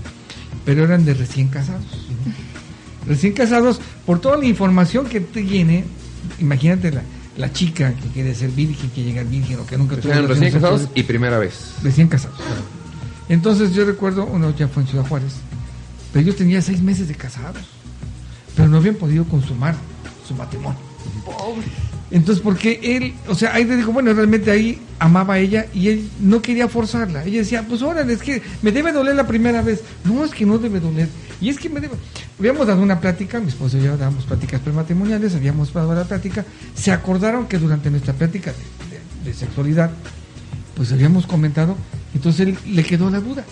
[0.66, 1.86] pero eran de recién casados.
[3.08, 5.86] Recién casados, por toda la información que tiene,
[6.40, 7.02] imagínate la,
[7.38, 10.52] la chica que quiere ser virgen, que llega virgen o que nunca tuvo Eran recién
[10.52, 11.74] casados y primera vez.
[11.82, 12.38] Recién casados.
[13.30, 15.34] Entonces yo recuerdo, uno ya fue en Ciudad Juárez,
[16.12, 17.64] pero ellos tenían seis meses de casados,
[18.56, 19.76] pero no habían podido consumar
[20.28, 20.80] su matrimonio.
[22.12, 25.90] Entonces, porque él, o sea, ahí le dijo, bueno, realmente ahí amaba a ella y
[25.90, 27.24] él no quería forzarla.
[27.24, 29.82] Ella decía, pues órale, es que me debe doler la primera vez.
[30.06, 31.08] No, es que no debe doler.
[31.40, 31.94] Y es que me debe.
[32.40, 36.44] Habíamos dado una plática, mi esposo y yo dábamos pláticas prematrimoniales, habíamos dado la plática.
[36.74, 39.92] Se acordaron que durante nuestra plática de, de- de sexualidad,
[40.76, 41.76] pues habíamos comentado,
[42.16, 43.44] entonces él le quedó la duda.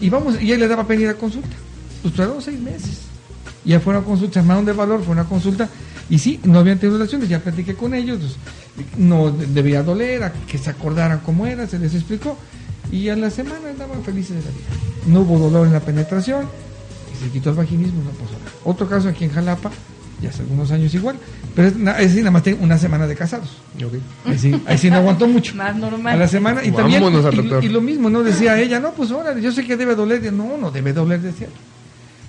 [0.00, 1.54] Y vamos, y él le daba pena ir a consulta.
[2.00, 3.00] Pues tardó seis meses.
[3.64, 5.68] Ya fueron a consulta, se armaron de valor, fue una consulta.
[6.10, 8.18] Y sí, no habían tenido relaciones, ya platiqué con ellos,
[8.74, 12.36] pues, no de- debía doler, a que se acordaran cómo era, se les explicó.
[12.90, 14.66] Y a la semana andaban felices de la vida.
[15.06, 16.46] No hubo dolor en la penetración,
[17.14, 18.50] y se quitó el vaginismo, no pasó nada.
[18.64, 19.70] Otro caso aquí en Jalapa,
[20.20, 21.16] ya hace algunos años igual,
[21.54, 23.48] pero es, na- es nada más tiene una semana de casados.
[24.26, 25.54] Ahí sí, ahí sí no aguantó mucho.
[25.56, 26.18] Más A normal.
[26.18, 28.22] la semana, y también, Vámonos y- lo mismo, ¿no?
[28.24, 30.32] Decía ella, no, pues órale, yo sé que debe doler.
[30.32, 31.46] No, no debe doler, decía.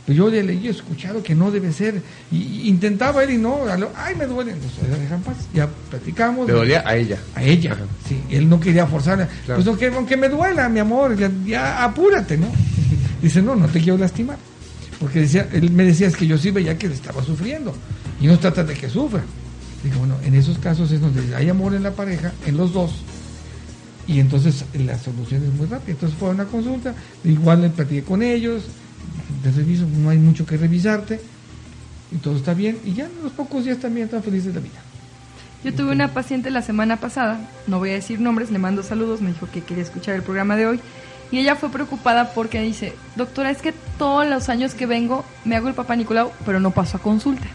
[0.06, 2.02] Pues yo le leí, he escuchado que no debe ser.
[2.32, 4.52] Y, intentaba él y no, lo- ay, me duele.
[4.54, 5.36] Entonces, dejan paz.
[5.54, 6.47] Ya platicamos.
[6.47, 7.18] Le dolía a ella.
[7.36, 7.84] A ella, Ajá.
[8.08, 8.20] sí.
[8.30, 9.28] Él no quería forzarla.
[9.45, 9.58] Claro.
[9.58, 12.47] Pues aunque, aunque me duela, mi amor, ya, ya apúrate, ¿no?
[13.22, 14.38] Dice, no, no te quiero lastimar.
[14.99, 17.74] Porque decía, él me decía, es que yo sí veía que le estaba sufriendo.
[18.20, 19.22] Y no trata de que sufra.
[19.84, 22.91] Digo, bueno, en esos casos es donde hay amor en la pareja, en los dos,
[24.08, 25.93] y entonces la solución es muy rápida.
[25.93, 26.93] Entonces fue a una consulta,
[27.24, 28.64] igual le platiqué con ellos,
[29.43, 31.19] de reviso, no hay mucho que revisarte,
[32.11, 34.59] y todo está bien, y ya en los pocos días también están felices de la
[34.59, 34.81] vida.
[35.63, 39.21] Yo tuve una paciente la semana pasada, no voy a decir nombres, le mando saludos,
[39.21, 40.79] me dijo que quería escuchar el programa de hoy.
[41.31, 45.55] Y ella fue preocupada porque dice, doctora, es que todos los años que vengo me
[45.55, 47.45] hago el papá Nicolau, pero no paso a consulta.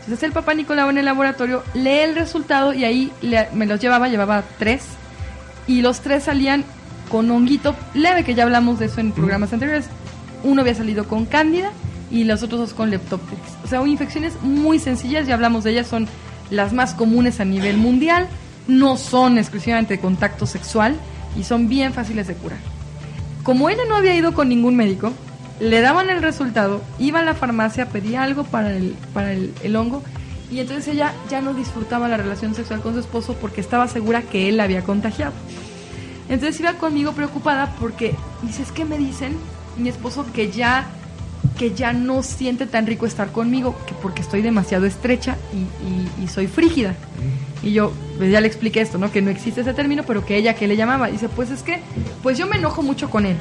[0.00, 3.12] Entonces el papá Nicolau en el laboratorio lee el resultado y ahí
[3.52, 4.84] me los llevaba, llevaba tres,
[5.66, 6.64] y los tres salían
[7.10, 9.86] con honguito leve, que ya hablamos de eso en programas anteriores.
[10.42, 11.72] Uno había salido con cándida
[12.10, 13.40] y los otros dos con leptopiris.
[13.64, 16.08] O sea, infecciones muy sencillas, ya hablamos de ellas, son
[16.50, 18.26] las más comunes a nivel mundial,
[18.66, 20.96] no son exclusivamente de contacto sexual
[21.38, 22.58] y son bien fáciles de curar.
[23.42, 25.12] Como ella no había ido con ningún médico,
[25.60, 30.02] le daban el resultado, iba a la farmacia, pedía algo para el, para el, hongo
[30.50, 34.22] y entonces ella ya no disfrutaba la relación sexual con su esposo porque estaba segura
[34.22, 35.32] que él la había contagiado.
[36.28, 39.36] Entonces iba conmigo preocupada porque dice, es que me dicen
[39.76, 40.86] mi esposo que ya
[41.58, 45.36] que ya no siente tan rico estar conmigo, que porque estoy demasiado estrecha
[46.22, 46.90] y, soy frígida.
[46.92, 47.66] Mm.
[47.66, 49.10] Y yo pues ya le expliqué esto, ¿no?
[49.10, 51.08] Que no existe ese término, pero que ella que le llamaba.
[51.08, 51.80] Dice, pues es que,
[52.22, 53.36] pues yo me enojo mucho con él.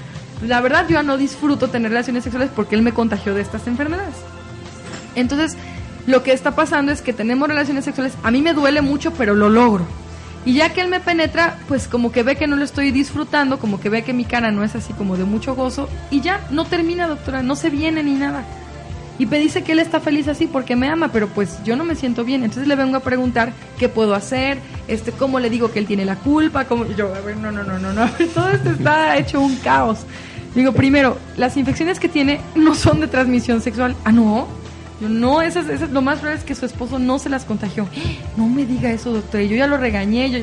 [0.46, 3.68] La verdad yo ya no disfruto tener relaciones sexuales porque él me contagió de estas
[3.68, 4.16] enfermedades.
[5.16, 5.58] Entonces,
[6.08, 9.36] lo que está pasando es que tenemos relaciones sexuales, a mí me duele mucho, pero
[9.36, 9.86] lo logro.
[10.46, 13.60] Y ya que él me penetra, pues como que ve que no lo estoy disfrutando,
[13.60, 16.48] como que ve que mi cara no es así como de mucho gozo, y ya
[16.50, 18.46] no termina, doctora, no se viene ni nada.
[19.20, 21.84] Y me dice que él está feliz así porque me ama, pero pues yo no
[21.84, 22.46] me siento bien.
[22.46, 26.06] Entonces le vengo a preguntar qué puedo hacer, este, cómo le digo que él tiene
[26.06, 29.42] la culpa, cómo yo, a ver, no, no, no, no, no, todo esto está hecho
[29.42, 30.06] un caos.
[30.56, 33.94] Digo, primero, las infecciones que tiene no son de transmisión sexual.
[34.06, 34.48] Ah, no,
[35.02, 37.88] yo, no, eso es, lo más raro es que su esposo no se las contagió.
[38.36, 39.42] No me diga eso, doctor.
[39.42, 40.30] Yo ya lo regañé.
[40.30, 40.40] Yo,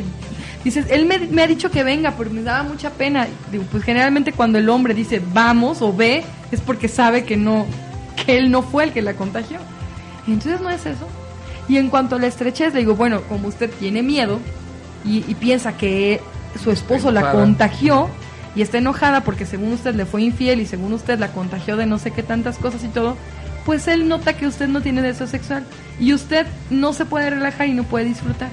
[0.65, 3.27] dices, él me, ha dicho que venga, pero me daba mucha pena.
[3.53, 7.67] Digo, pues generalmente cuando el hombre dice vamos o ve, es porque sabe que no,
[8.25, 9.59] que él no fue el que la contagió.
[10.27, 11.07] Y entonces no es eso.
[11.69, 14.41] Y en cuanto a la estrechez, le digo, bueno, como usted tiene miedo
[15.05, 16.21] y, y piensa que
[16.63, 18.09] su esposo la contagió
[18.55, 21.85] y está enojada porque según usted le fue infiel y según usted la contagió de
[21.85, 23.17] no sé qué tantas cosas y todo,
[23.67, 25.65] pues él nota que usted no tiene deseo sexual
[25.99, 28.49] y usted no se puede relajar y no puede disfrutar.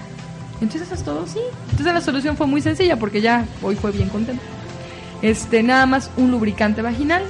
[0.60, 1.40] Entonces eso es todo, sí.
[1.70, 4.42] Entonces la solución fue muy sencilla porque ya hoy fue bien contento.
[5.22, 7.24] Este, nada más un lubricante vaginal,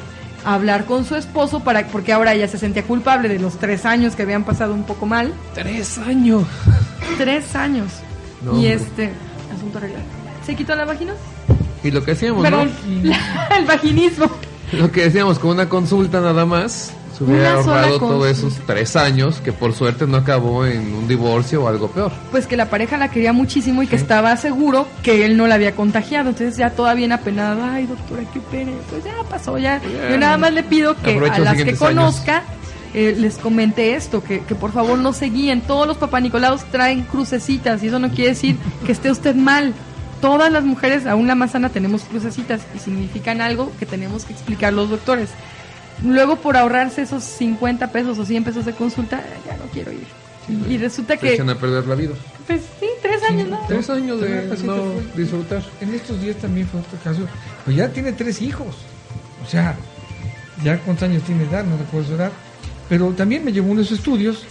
[0.45, 4.15] hablar con su esposo para porque ahora ella se sentía culpable de los tres años
[4.15, 5.33] que habían pasado un poco mal.
[5.53, 6.45] Tres años.
[7.17, 7.91] Tres años.
[8.57, 9.11] y este,
[9.53, 10.05] asunto arreglado.
[10.45, 11.13] ¿Se quitó la vagina?
[11.83, 12.61] Y lo que decíamos, ¿no?
[13.57, 14.29] el vaginismo.
[14.71, 19.39] Lo que decíamos, con una consulta nada más, se hubiera ahorrado todos esos tres años
[19.43, 22.11] que por suerte no acabó en un divorcio o algo peor.
[22.31, 25.55] Pues que la pareja la quería muchísimo y que estaba seguro que él no la
[25.55, 26.29] había contagiado.
[26.29, 28.71] Entonces ya toda bien apenada, ay doctora, qué pena.
[28.89, 29.81] Pues ya pasó, ya.
[30.09, 32.43] Yo nada más le pido que a las que conozca
[32.93, 35.61] eh, les comente esto, que, que por favor no se guíen.
[35.61, 39.73] Todos los papá Nicolaos traen crucecitas y eso no quiere decir que esté usted mal
[40.23, 44.31] todas las mujeres, aún la más sana, tenemos crucecitas y significan algo que tenemos que
[44.31, 45.29] explicar los doctores.
[46.01, 50.07] Luego por ahorrarse esos 50 pesos o 100 pesos de consulta, ya no quiero ir.
[50.69, 51.33] y resulta que...
[51.33, 52.13] echan a perder la vida.
[52.47, 53.59] Pues sí, tres años, ¿no?
[53.67, 55.63] Tres años de no disfrutar.
[55.79, 57.21] En estos días también fue otro caso.
[57.63, 58.75] Pues ya tiene tres hijos.
[59.45, 59.75] O sea,
[60.63, 62.31] ya cuántos años tiene edad, no recuerdo su edad.
[62.89, 64.45] Pero también me llevó unos estudios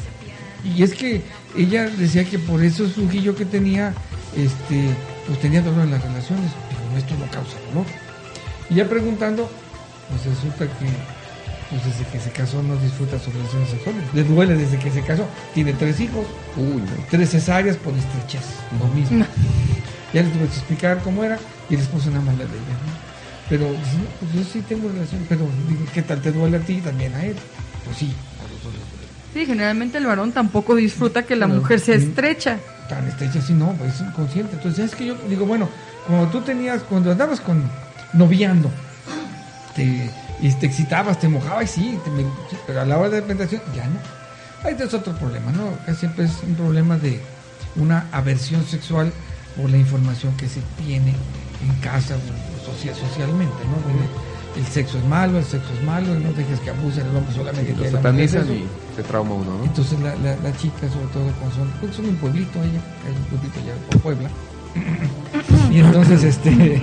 [0.65, 1.23] y es que
[1.57, 3.93] ella decía que por eso su hijillo que tenía,
[4.37, 4.89] este,
[5.27, 6.51] pues tenía dolor en las relaciones.
[6.71, 7.87] Digo, esto no causa dolor.
[8.71, 9.51] Y ya preguntando,
[10.09, 10.87] pues resulta que
[11.73, 14.03] pues desde que se casó no disfruta sus relaciones sexuales.
[14.13, 15.27] Le duele desde que se casó.
[15.55, 16.27] Tiene tres hijos,
[17.11, 18.45] tres cesáreas por estrechez,
[18.79, 19.25] lo mismo.
[20.13, 21.39] Ya les tuve que explicar cómo era
[21.71, 22.77] y el esposo nada más le veía.
[23.49, 23.67] Pero
[24.21, 25.47] pues yo sí tengo relación, pero
[25.95, 27.37] ¿qué tal te duele a ti y también a él?
[27.87, 28.73] Pues sí, a los dos
[29.33, 32.59] Sí, generalmente el varón tampoco disfruta que la mujer sea estrecha.
[32.91, 34.57] Tan estrecha sí no, pues es inconsciente.
[34.57, 35.71] Entonces es que yo digo, bueno,
[36.07, 37.63] cuando tú tenías, cuando andabas con
[38.13, 38.71] noviando,
[39.75, 40.11] te
[40.43, 41.99] y te excitabas, te mojabas, sí,
[42.67, 44.01] pero a la hora de la ya no.
[44.65, 45.71] Ahí es otro problema, ¿no?
[45.87, 47.21] Que siempre es un problema de
[47.77, 49.13] una aversión sexual
[49.57, 51.11] por la información que se tiene
[51.63, 54.61] en casa o social, socialmente, ¿no?
[54.61, 57.75] El sexo es malo, el sexo es malo, no dejes que abusen el hombre solamente.
[57.75, 58.65] lo satanizan y
[58.97, 59.65] se trauma uno, ¿no?
[59.65, 63.25] Entonces la, la, chica, sobre todo cuando son, pues son un pueblito ella, hay un
[63.31, 64.29] pueblito ya por Puebla.
[65.71, 66.81] y entonces este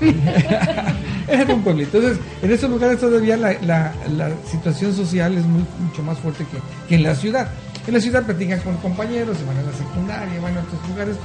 [1.28, 1.98] Era un pueblito.
[1.98, 6.44] Entonces, en esos lugares todavía la, la, situación social es mucho más fuerte
[6.88, 7.48] que, en la ciudad.
[7.86, 11.16] En la ciudad platican con compañeros, se van a la secundaria, van a otros lugares,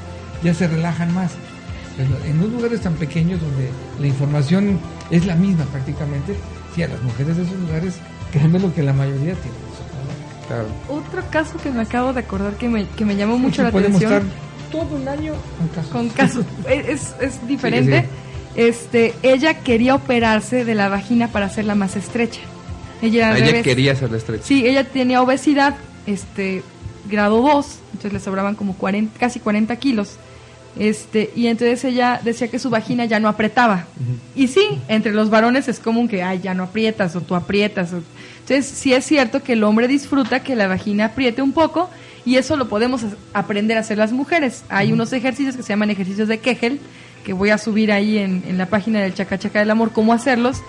[0.44, 1.32] ya se relajan más.
[1.96, 6.36] Pero en unos lugares tan pequeños donde la información es la misma prácticamente,
[6.76, 7.96] sí, a las mujeres de esos lugares,
[8.32, 9.58] créanme lo que la mayoría tiene.
[10.48, 10.68] Claro.
[10.88, 13.98] Otro caso que me acabo de acordar que me, que me llamó mucho la podemos
[13.98, 14.28] atención.
[14.28, 15.92] estar todo un año con casos.
[15.92, 18.02] con casos es, es diferente.
[18.02, 18.08] Sí,
[18.58, 22.42] Este, ella quería operarse de la vagina para hacerla más estrecha.
[23.02, 23.64] Ella, al Ella revés.
[23.64, 24.44] quería hacer la estrecha.
[24.44, 25.76] Sí, ella tenía obesidad,
[26.08, 26.64] este,
[27.10, 30.16] grado 2, entonces le sobraban como 40, casi 40 kilos.
[30.80, 33.86] Este, y entonces ella decía que su vagina ya no apretaba.
[34.36, 37.94] Y sí, entre los varones es común que, ay, ya no aprietas o tú aprietas.
[37.94, 38.02] o-
[38.42, 41.90] Entonces, sí es cierto que el hombre disfruta que la vagina apriete un poco
[42.26, 43.02] y eso lo podemos
[43.34, 44.64] aprender a hacer las mujeres.
[44.70, 46.80] Hay unos ejercicios que se llaman ejercicios de Kegel,
[47.24, 50.14] que voy a subir ahí en, en la página del Chaca Chaca del Amor, cómo
[50.14, 50.62] hacerlos.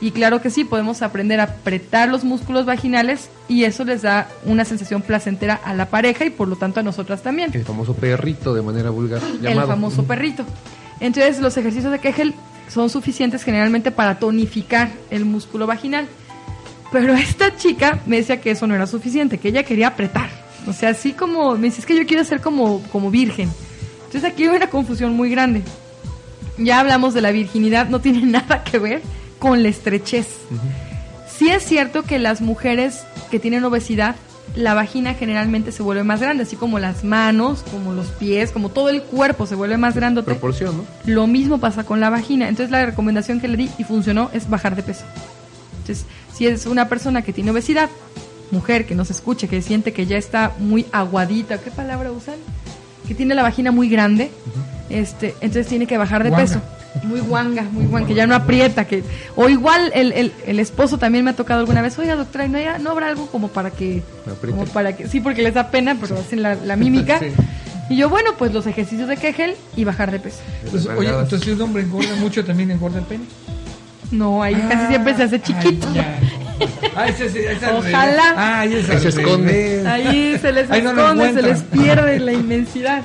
[0.00, 4.28] Y claro que sí, podemos aprender a apretar los músculos vaginales y eso les da
[4.44, 7.50] una sensación placentera a la pareja y por lo tanto a nosotras también.
[7.54, 9.22] El famoso perrito de manera vulgar.
[9.22, 9.68] El llamado.
[9.68, 10.44] famoso perrito.
[11.00, 12.34] Entonces los ejercicios de Kegel
[12.68, 16.06] son suficientes generalmente para tonificar el músculo vaginal.
[16.92, 20.28] Pero esta chica me decía que eso no era suficiente, que ella quería apretar.
[20.66, 23.48] O sea, así como, me dice, es que yo quiero ser como, como virgen.
[24.06, 25.62] Entonces aquí hay una confusión muy grande.
[26.58, 29.02] Ya hablamos de la virginidad, no tiene nada que ver
[29.38, 30.26] con la estrechez.
[31.28, 34.16] Sí es cierto que las mujeres que tienen obesidad,
[34.54, 38.70] la vagina generalmente se vuelve más grande, así como las manos, como los pies, como
[38.70, 40.22] todo el cuerpo se vuelve más grande.
[40.22, 40.84] Proporción, ¿no?
[41.04, 42.48] Lo mismo pasa con la vagina.
[42.48, 45.04] Entonces la recomendación que le di y funcionó es bajar de peso.
[45.80, 47.90] Entonces, si es una persona que tiene obesidad,
[48.50, 52.36] mujer que no se escuche, que siente que ya está muy aguadita, ¿qué palabra usan?
[53.06, 54.30] Que tiene la vagina muy grande,
[54.90, 56.44] este, entonces tiene que bajar de Guanga.
[56.46, 56.60] peso.
[57.04, 59.04] Muy guanga, muy guanga, que ya no aprieta, que
[59.36, 62.48] o igual el, el, el esposo también me ha tocado alguna vez, oiga doctora, ¿y
[62.48, 64.02] ¿no, hay- no habrá algo como para que,
[64.40, 67.20] como para que, sí, porque les da pena, pero hacen la, la mímica.
[67.88, 67.94] Sí.
[67.94, 70.38] Y yo, bueno, pues los ejercicios de Kegel y bajar de peso.
[70.64, 71.22] Entonces, oye, Nalgadas.
[71.24, 73.22] entonces si un hombre engorda mucho, también engorda el pene.
[74.10, 75.86] No, ahí casi siempre se hace chiquito.
[75.90, 76.18] Ay, ya.
[76.94, 78.34] Ah, ese, ese, ese al Ojalá.
[78.36, 79.86] Ah, ahí es Ahí al se esconde.
[79.86, 83.02] Ahí se les Ahí no lo esconde, se les pierde la inmensidad.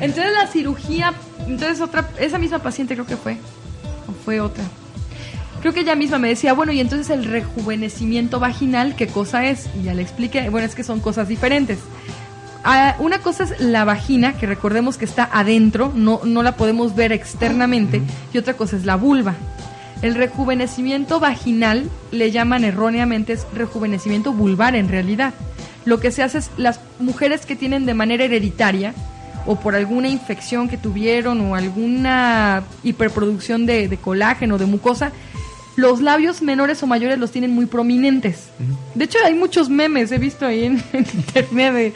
[0.00, 1.12] Entonces la cirugía,
[1.46, 3.36] entonces otra, esa misma paciente creo que fue,
[4.06, 4.64] o fue otra.
[5.60, 9.66] Creo que ella misma me decía, bueno, y entonces el rejuvenecimiento vaginal, ¿qué cosa es?
[9.78, 11.78] Y ya le expliqué, bueno, es que son cosas diferentes.
[12.62, 16.94] Ah, una cosa es la vagina, que recordemos que está adentro, no, no la podemos
[16.94, 19.34] ver externamente, y otra cosa es la vulva.
[20.02, 25.34] El rejuvenecimiento vaginal le llaman erróneamente es rejuvenecimiento vulvar en realidad.
[25.84, 28.94] Lo que se hace es las mujeres que tienen de manera hereditaria
[29.46, 35.10] o por alguna infección que tuvieron o alguna hiperproducción de, de colágeno, de mucosa,
[35.76, 38.48] los labios menores o mayores los tienen muy prominentes.
[38.94, 41.92] De hecho, hay muchos memes, he visto ahí en, en internet de,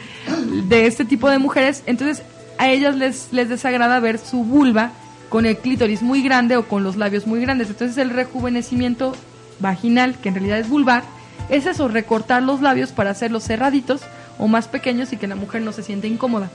[0.67, 1.83] de este tipo de mujeres.
[1.85, 2.23] Entonces,
[2.57, 4.91] a ellas les, les desagrada ver su vulva
[5.33, 7.67] con el clítoris muy grande o con los labios muy grandes.
[7.67, 9.13] Entonces, el rejuvenecimiento
[9.59, 11.01] vaginal, que en realidad es vulvar,
[11.49, 14.01] es eso, recortar los labios para hacerlos cerraditos
[14.37, 16.51] o más pequeños y que la mujer no se siente incómoda.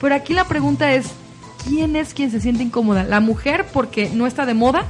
[0.00, 1.08] Pero aquí la pregunta es,
[1.68, 3.04] ¿quién es quien se siente incómoda?
[3.04, 4.86] ¿La mujer porque no está de moda?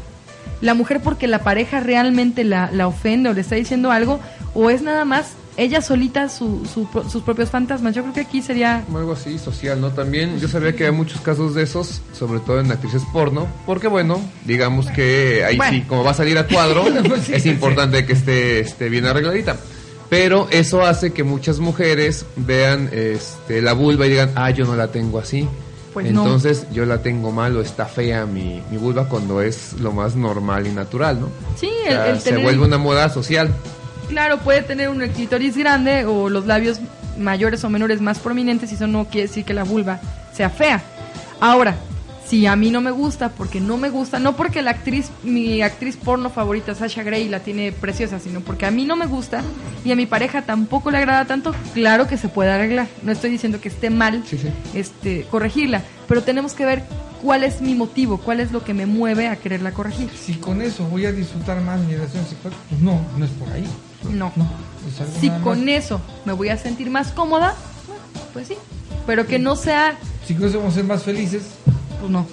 [0.60, 4.20] ¿La mujer porque la pareja realmente la, la ofende o le está diciendo algo?
[4.54, 7.94] ¿O es nada más ella solita su, su sus propios fantasmas?
[7.94, 8.84] Yo creo que aquí sería...
[8.94, 9.90] Algo así, social, ¿no?
[9.90, 13.86] También yo sabía que hay muchos casos de esos, sobre todo en actrices porno, porque
[13.88, 15.72] bueno, digamos que ahí Bueno.
[15.78, 16.84] sí, como va a salir a cuadro,
[17.24, 17.50] Sí, es sí.
[17.50, 19.56] importante que esté, esté bien arregladita.
[20.10, 24.76] Pero eso hace que muchas mujeres vean este, la vulva y digan, ah, yo no
[24.76, 25.48] la tengo así.
[25.92, 26.24] Pues no.
[26.24, 30.16] Entonces yo la tengo mal o está fea mi, mi vulva cuando es lo más
[30.16, 31.28] normal y natural, ¿no?
[31.56, 33.54] Sí, O el, sea, el se tener- vuelve una moda social.
[34.08, 36.80] Claro, puede tener un clítoris grande o los labios
[37.18, 40.00] mayores o menores más prominentes y eso no quiere decir que la vulva
[40.32, 40.82] sea fea.
[41.40, 41.76] Ahora,
[42.26, 45.62] si a mí no me gusta, porque no me gusta, no porque la actriz, mi
[45.62, 49.42] actriz porno favorita, Sasha Grey, la tiene preciosa, sino porque a mí no me gusta
[49.84, 52.88] y a mi pareja tampoco le agrada tanto, claro que se puede arreglar.
[53.02, 54.48] No estoy diciendo que esté mal Sí, sí.
[54.74, 56.84] este, corregirla, pero tenemos que ver
[57.22, 60.10] cuál es mi motivo, cuál es lo que me mueve a quererla corregir.
[60.14, 63.50] Si con eso voy a disfrutar más mi relación sexual, pues no, no es por
[63.50, 63.64] ahí.
[64.10, 64.32] No.
[64.36, 64.48] No,
[64.88, 65.68] es algo Si con más.
[65.68, 67.54] eso me voy a sentir más cómoda,
[67.86, 68.02] bueno,
[68.32, 68.54] pues sí.
[69.06, 71.42] Pero que no sea, Si con eso vamos a ser más felices,
[72.00, 72.26] pues no.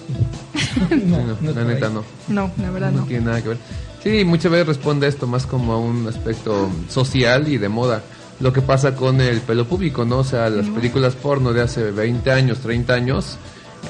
[0.90, 2.02] no, la neta no.
[2.28, 3.06] No, la verdad no no.
[3.06, 3.58] tiene nada que ver.
[4.02, 8.02] Sí, muchas veces responde esto más como a un aspecto social y de moda.
[8.40, 10.18] Lo que pasa con el pelo público, ¿no?
[10.18, 13.36] O sea, las películas porno de hace 20 años, 30 años,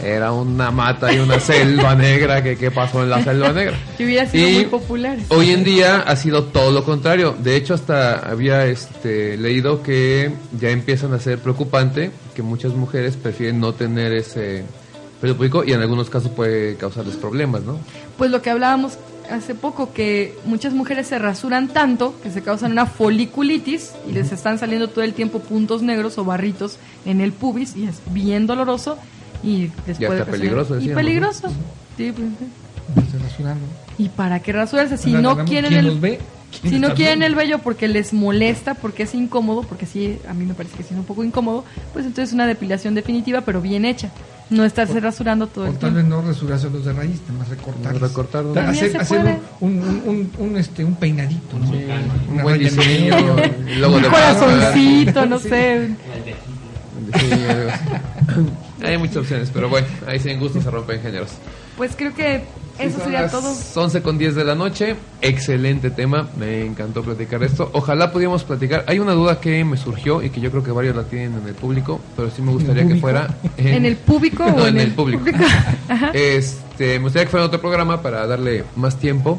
[0.03, 3.77] era una mata y una selva negra que qué pasó en la selva negra.
[3.97, 5.19] Que hubiera sido Y muy popular.
[5.29, 7.37] Hoy en día ha sido todo lo contrario.
[7.39, 13.17] De hecho, hasta había este, leído que ya empiezan a ser preocupante que muchas mujeres
[13.17, 14.65] prefieren no tener ese
[15.21, 17.79] pelo público y en algunos casos puede causarles problemas, ¿no?
[18.19, 18.99] Pues lo que hablábamos
[19.31, 24.33] hace poco, que muchas mujeres se rasuran tanto que se causan una foliculitis y les
[24.33, 26.77] están saliendo todo el tiempo puntos negros o barritos
[27.07, 28.99] en el pubis y es bien doloroso
[29.43, 31.49] y hasta ocasionar- peligroso, Y peligroso.
[31.97, 32.47] Sí, pues, sí.
[33.99, 34.97] ¿Y para qué rasurarse?
[34.97, 36.21] Si no quieren ¿quién el los
[36.63, 40.35] si no está quieren el vello porque les molesta, porque es incómodo, porque sí, a
[40.35, 41.65] mí me parece que sí es un poco incómodo,
[41.95, 44.11] pues entonces una depilación definitiva, pero bien hecha.
[44.51, 45.97] No estarse rasurando todo O el tal tiempo.
[45.97, 48.03] vez no rasurárselos de raíz, más recortarlos.
[48.03, 48.55] Recortarlos.
[48.59, 51.71] Hacer un, un, un, un, este, un peinadito, ¿no?
[51.71, 53.17] Un Una buen diseño,
[53.97, 55.95] Un corazoncito, no sé.
[58.83, 58.89] Sí.
[58.89, 61.31] Hay muchas opciones, pero bueno, ahí sin gusto se rompen géneros.
[61.77, 62.43] Pues creo que
[62.79, 63.55] eso Son sería todo.
[63.75, 64.97] 11 con 10 de la noche.
[65.21, 66.29] Excelente tema.
[66.37, 67.71] Me encantó platicar esto.
[67.73, 68.85] Ojalá pudiéramos platicar.
[68.89, 71.49] Hay una duda que me surgió y que yo creo que varios la tienen en
[71.49, 73.01] el público, pero sí me gustaría que público?
[73.01, 75.25] fuera ¿En el público No, o en en el el público.
[76.13, 79.39] Este, me gustaría que fuera otro programa para darle más tiempo.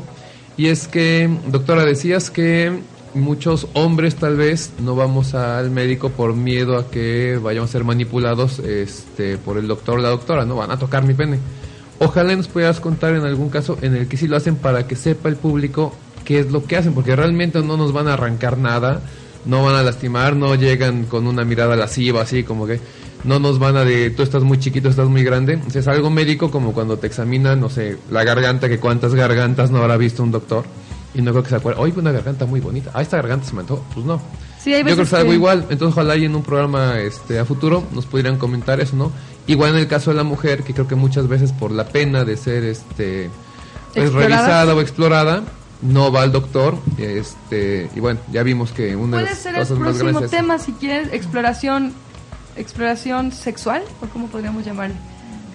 [0.56, 2.72] Y es que, doctora, decías que
[3.16, 7.84] muchos hombres tal vez no vamos al médico por miedo a que vayamos a ser
[7.84, 10.56] manipulados este, por el doctor o la doctora, ¿no?
[10.56, 11.40] Van a tocar mi pene.
[12.00, 14.96] Ojalá nos pudieras contar en algún caso en el que sí lo hacen para que
[14.96, 15.94] sepa el público
[16.26, 19.02] qué es lo que hacen, porque realmente no nos van a arrancar nada,
[19.46, 22.80] no van a lastimar, no llegan con una mirada lasciva, así como que
[23.24, 25.60] no nos van a de tú estás muy chiquito, estás muy grande.
[25.68, 29.16] O sea, es algo médico como cuando te examinan, no sé, la garganta, que cuántas
[29.16, 30.66] gargantas no habrá visto un doctor.
[31.16, 32.92] Y no creo que se acuerde, oye, una garganta muy bonita.
[32.94, 33.84] Ah, esta garganta se me antojó.
[33.94, 34.22] Pues no.
[34.60, 35.60] Sí, hay Yo creo que es algo que- igual.
[35.70, 39.12] Entonces, ojalá y en un programa este, a futuro nos pudieran comentar eso, ¿no?
[39.46, 42.24] Igual en el caso de la mujer, que creo que muchas veces por la pena
[42.24, 43.30] de ser este
[43.94, 45.44] pues, revisada o explorada,
[45.82, 46.78] no va al doctor.
[46.98, 50.58] Este, y bueno, ya vimos que una de las ser el cosas más próximo tema,
[50.58, 51.94] si quieres, exploración,
[52.56, 54.96] exploración sexual, o cómo podríamos llamarle.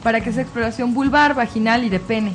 [0.03, 2.35] Para que sea exploración vulvar, vaginal y de pene.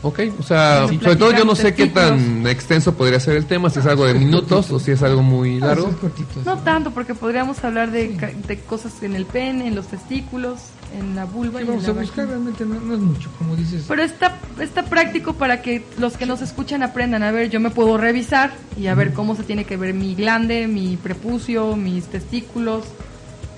[0.00, 0.96] Ok, o sea, Sí.
[1.02, 4.06] sobre todo yo no sé qué tan extenso podría ser el tema, si es algo
[4.06, 5.90] de minutos o si es algo muy Ah, largo.
[6.44, 10.60] No tanto, porque podríamos hablar de, ca- de cosas en el pene, en los testículos,
[10.96, 12.26] en la vulva Sí, y en vamos la a buscar, vagina.
[12.26, 13.86] realmente no, no es mucho, como dices.
[13.88, 17.24] Pero está, está práctico para que los que nos escuchan aprendan.
[17.24, 20.14] A ver, yo me puedo revisar y a ver cómo se tiene que ver mi
[20.14, 22.84] glande, mi prepucio, mis testículos,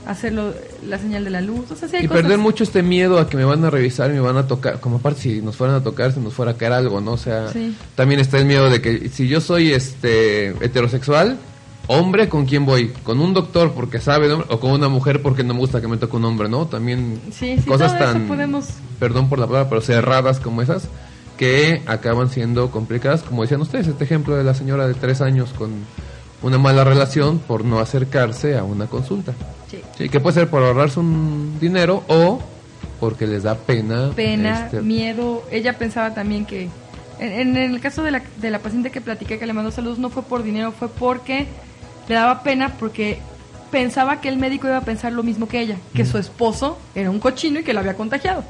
[0.07, 0.53] hacerlo
[0.87, 1.71] la señal de la luz.
[1.71, 3.71] O sea, sí hay Y cosas- perder mucho este miedo a que me van a
[3.71, 6.33] revisar y me van a tocar, como aparte si nos fueran a tocar, si nos
[6.35, 7.13] fuera a caer algo, ¿no?
[7.13, 7.77] O sea, Sí.
[7.95, 11.39] también está el miedo de que si yo soy este heterosexual,
[11.87, 12.89] hombre, ¿con quién voy?
[13.03, 15.97] ¿Con un doctor porque sabe o con una mujer porque no me gusta que me
[15.97, 16.67] toque un hombre, ¿no?
[16.67, 18.67] También Sí, cosas tan, podemos-
[18.99, 20.89] perdón por la palabra, pero cerradas como esas,
[21.37, 25.51] que acaban siendo complicadas, como decían ustedes, este ejemplo de la señora de tres años
[25.57, 25.71] con
[26.43, 29.33] una mala relación por no acercarse a una consulta.
[29.71, 29.81] Sí.
[29.97, 32.41] Sí, que puede ser por ahorrarse un dinero o
[32.99, 34.11] porque les da pena.
[34.15, 35.45] pena, este, miedo.
[35.51, 36.69] Ella pensaba también que,
[37.19, 39.99] en, en el caso de la, de la paciente que platiqué que le mandó saludos,
[39.99, 41.47] no fue por dinero, fue porque
[42.09, 43.19] le daba pena porque
[43.71, 47.11] pensaba que el médico iba a pensar lo mismo que ella, que su esposo era
[47.11, 48.45] un cochino y que la había contagiado.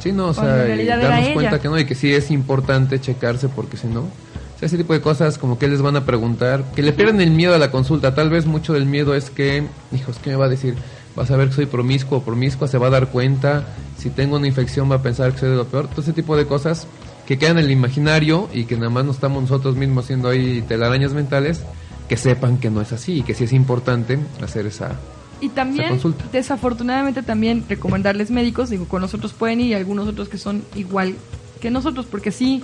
[0.00, 1.34] Sí, no, o sea, darnos ella.
[1.34, 4.08] cuenta que no, y que sí es importante checarse porque si no,
[4.56, 7.20] o sea, ese tipo de cosas como que les van a preguntar, que le pierden
[7.20, 10.36] el miedo a la consulta, tal vez mucho del miedo es que, hijos, ¿qué me
[10.36, 10.76] va a decir?
[11.14, 13.66] Vas a ver que soy promiscuo o promiscua, se va a dar cuenta,
[13.98, 16.38] si tengo una infección va a pensar que soy de lo peor, todo ese tipo
[16.38, 16.86] de cosas
[17.26, 20.62] que quedan en el imaginario y que nada más no estamos nosotros mismos haciendo ahí
[20.66, 21.60] telarañas mentales,
[22.08, 24.96] que sepan que no es así y que sí es importante hacer esa...
[25.38, 26.00] Y también,
[26.32, 31.14] desafortunadamente, también recomendarles médicos, digo, con nosotros pueden ir y algunos otros que son igual
[31.60, 32.62] que nosotros, porque sí,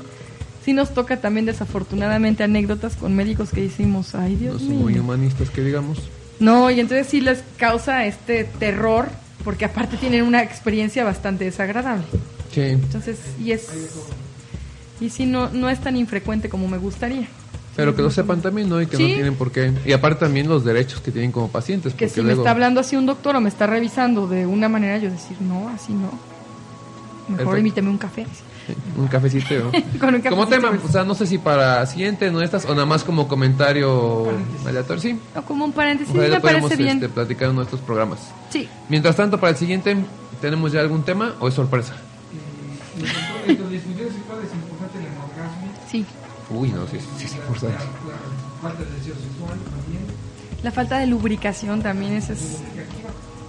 [0.65, 4.79] sí nos toca también desafortunadamente anécdotas con médicos que decimos, ay No Dios son mío.
[4.81, 5.99] muy humanistas que digamos.
[6.41, 9.09] No, y entonces sí les causa este terror,
[9.45, 12.05] porque aparte tienen una experiencia bastante desagradable.
[12.53, 12.61] Sí.
[12.63, 13.69] Entonces, y es.
[15.01, 17.27] Y sí, no, no es tan infrecuente como me gustaría.
[17.75, 18.81] Pero que lo sepan también, ¿no?
[18.83, 19.03] Y que Sí.
[19.09, 19.73] no tienen por qué.
[19.87, 21.95] Y aparte también los derechos que tienen como pacientes.
[21.95, 24.69] Que si me luego- está hablando así un doctor o me está revisando de una
[24.69, 26.11] manera, yo decir, no, así no.
[27.35, 28.25] Mejor invítame un café.
[28.25, 28.43] Sí,
[28.97, 29.55] Un cafecito.
[29.55, 29.71] ¿no?
[30.01, 30.85] Con un como tema, pues.
[30.85, 34.29] o sea, no sé si para siguiente, no estas, o nada más como comentario
[34.67, 35.01] aleatorio.
[35.03, 35.19] Sí.
[35.35, 36.97] O como un paréntesis, Ojalá me podemos parece bien.
[36.99, 38.21] este, platicar en nuestros programas.
[38.51, 38.69] Sí.
[38.89, 39.97] Mientras tanto, para el siguiente,
[40.41, 41.95] ¿tenemos ya algún tema o es sorpresa?
[45.91, 46.05] Sí.
[46.51, 47.75] Uy, no, sí, sí, sí, por favor.
[47.77, 50.05] la falta de deseo sexual también,
[50.63, 52.59] La falta de lubricación también, ese es.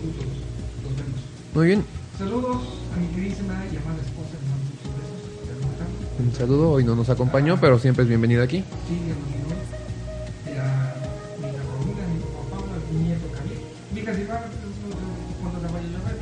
[0.98, 1.20] vemos.
[1.54, 1.84] Muy bien.
[2.18, 6.26] Saludos a mi queridísima y amada esposa, mando muchos besos.
[6.26, 8.64] Un saludo, hoy no nos acompañó, pero siempre es bienvenida aquí.
[8.88, 8.98] Sí,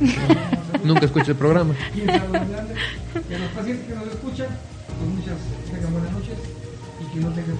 [0.83, 1.73] Nunca escucho el programa.
[1.95, 4.47] Y a los pacientes que nos escuchan,
[4.87, 5.37] pues muchas,
[5.71, 6.37] tengan buenas noches
[6.99, 7.57] y que no tengan.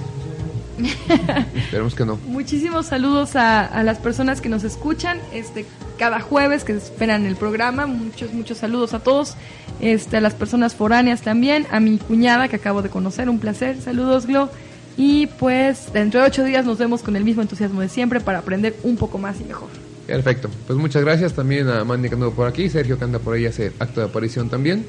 [1.55, 2.15] Esperemos que no.
[2.25, 5.65] Muchísimos saludos a, a las personas que nos escuchan este
[6.01, 7.85] cada jueves que esperan el programa.
[7.85, 9.35] Muchos, muchos saludos a todos.
[9.81, 11.67] Este, a las personas foráneas también.
[11.69, 13.29] A mi cuñada que acabo de conocer.
[13.29, 13.79] Un placer.
[13.79, 14.49] Saludos, Glo.
[14.97, 18.39] Y pues dentro de ocho días nos vemos con el mismo entusiasmo de siempre para
[18.39, 19.69] aprender un poco más y mejor.
[20.11, 20.49] Perfecto.
[20.67, 23.71] Pues muchas gracias también a Mandy que por aquí, Sergio que anda por ahí hace
[23.79, 24.85] acto de aparición también.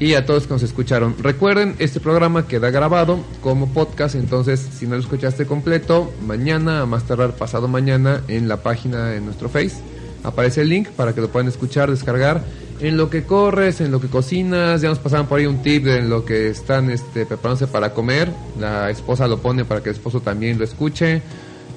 [0.00, 1.14] Y a todos que nos escucharon.
[1.20, 6.86] Recuerden, este programa queda grabado como podcast, entonces si no lo escuchaste completo, mañana, a
[6.86, 9.76] más tardar pasado mañana, en la página de nuestro Face,
[10.24, 12.42] aparece el link para que lo puedan escuchar, descargar.
[12.80, 15.84] En lo que corres, en lo que cocinas, ya nos pasaban por ahí un tip
[15.84, 18.30] de en lo que están este, preparándose para comer.
[18.58, 21.22] La esposa lo pone para que el esposo también lo escuche.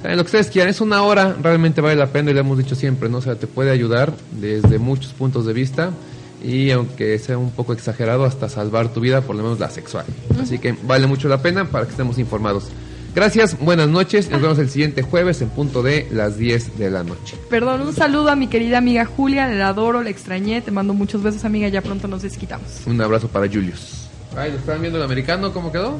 [0.04, 2.58] En lo que ustedes quieran, es una hora, realmente vale la pena y lo hemos
[2.58, 3.20] dicho siempre, ¿no?
[3.20, 5.92] O sea, te puede ayudar desde muchos puntos de vista
[6.44, 10.06] y aunque sea un poco exagerado, hasta salvar tu vida, por lo menos la sexual.
[10.42, 12.70] Así que vale mucho la pena para que estemos informados.
[13.14, 17.04] Gracias, buenas noches, nos vemos el siguiente jueves en punto de las 10 de la
[17.04, 17.38] noche.
[17.50, 19.48] Perdón, un saludo a mi querida amiga Julia.
[19.50, 20.62] La adoro, la extrañé.
[20.62, 21.68] Te mando muchos besos, amiga.
[21.68, 22.68] Ya pronto nos desquitamos.
[22.86, 24.08] Un abrazo para Julius.
[24.36, 25.52] Ay, ¿lo estaban viendo el americano?
[25.52, 26.00] ¿Cómo quedó?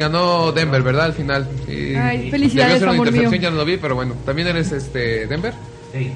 [0.00, 1.04] Ganó Denver, ¿verdad?
[1.04, 1.46] Al final.
[1.66, 1.94] Sí.
[1.94, 3.40] Ay, felicidades, amor intercepción, mío.
[3.42, 4.14] ya no lo vi, pero bueno.
[4.24, 5.52] ¿También eres este Denver?
[5.92, 6.12] Sí,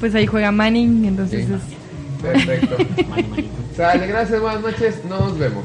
[0.00, 1.52] Pues ahí juega Manning, entonces Sí.
[1.52, 2.76] es- Perfecto.
[3.76, 5.64] Sale, gracias, buenas noches, nos vemos.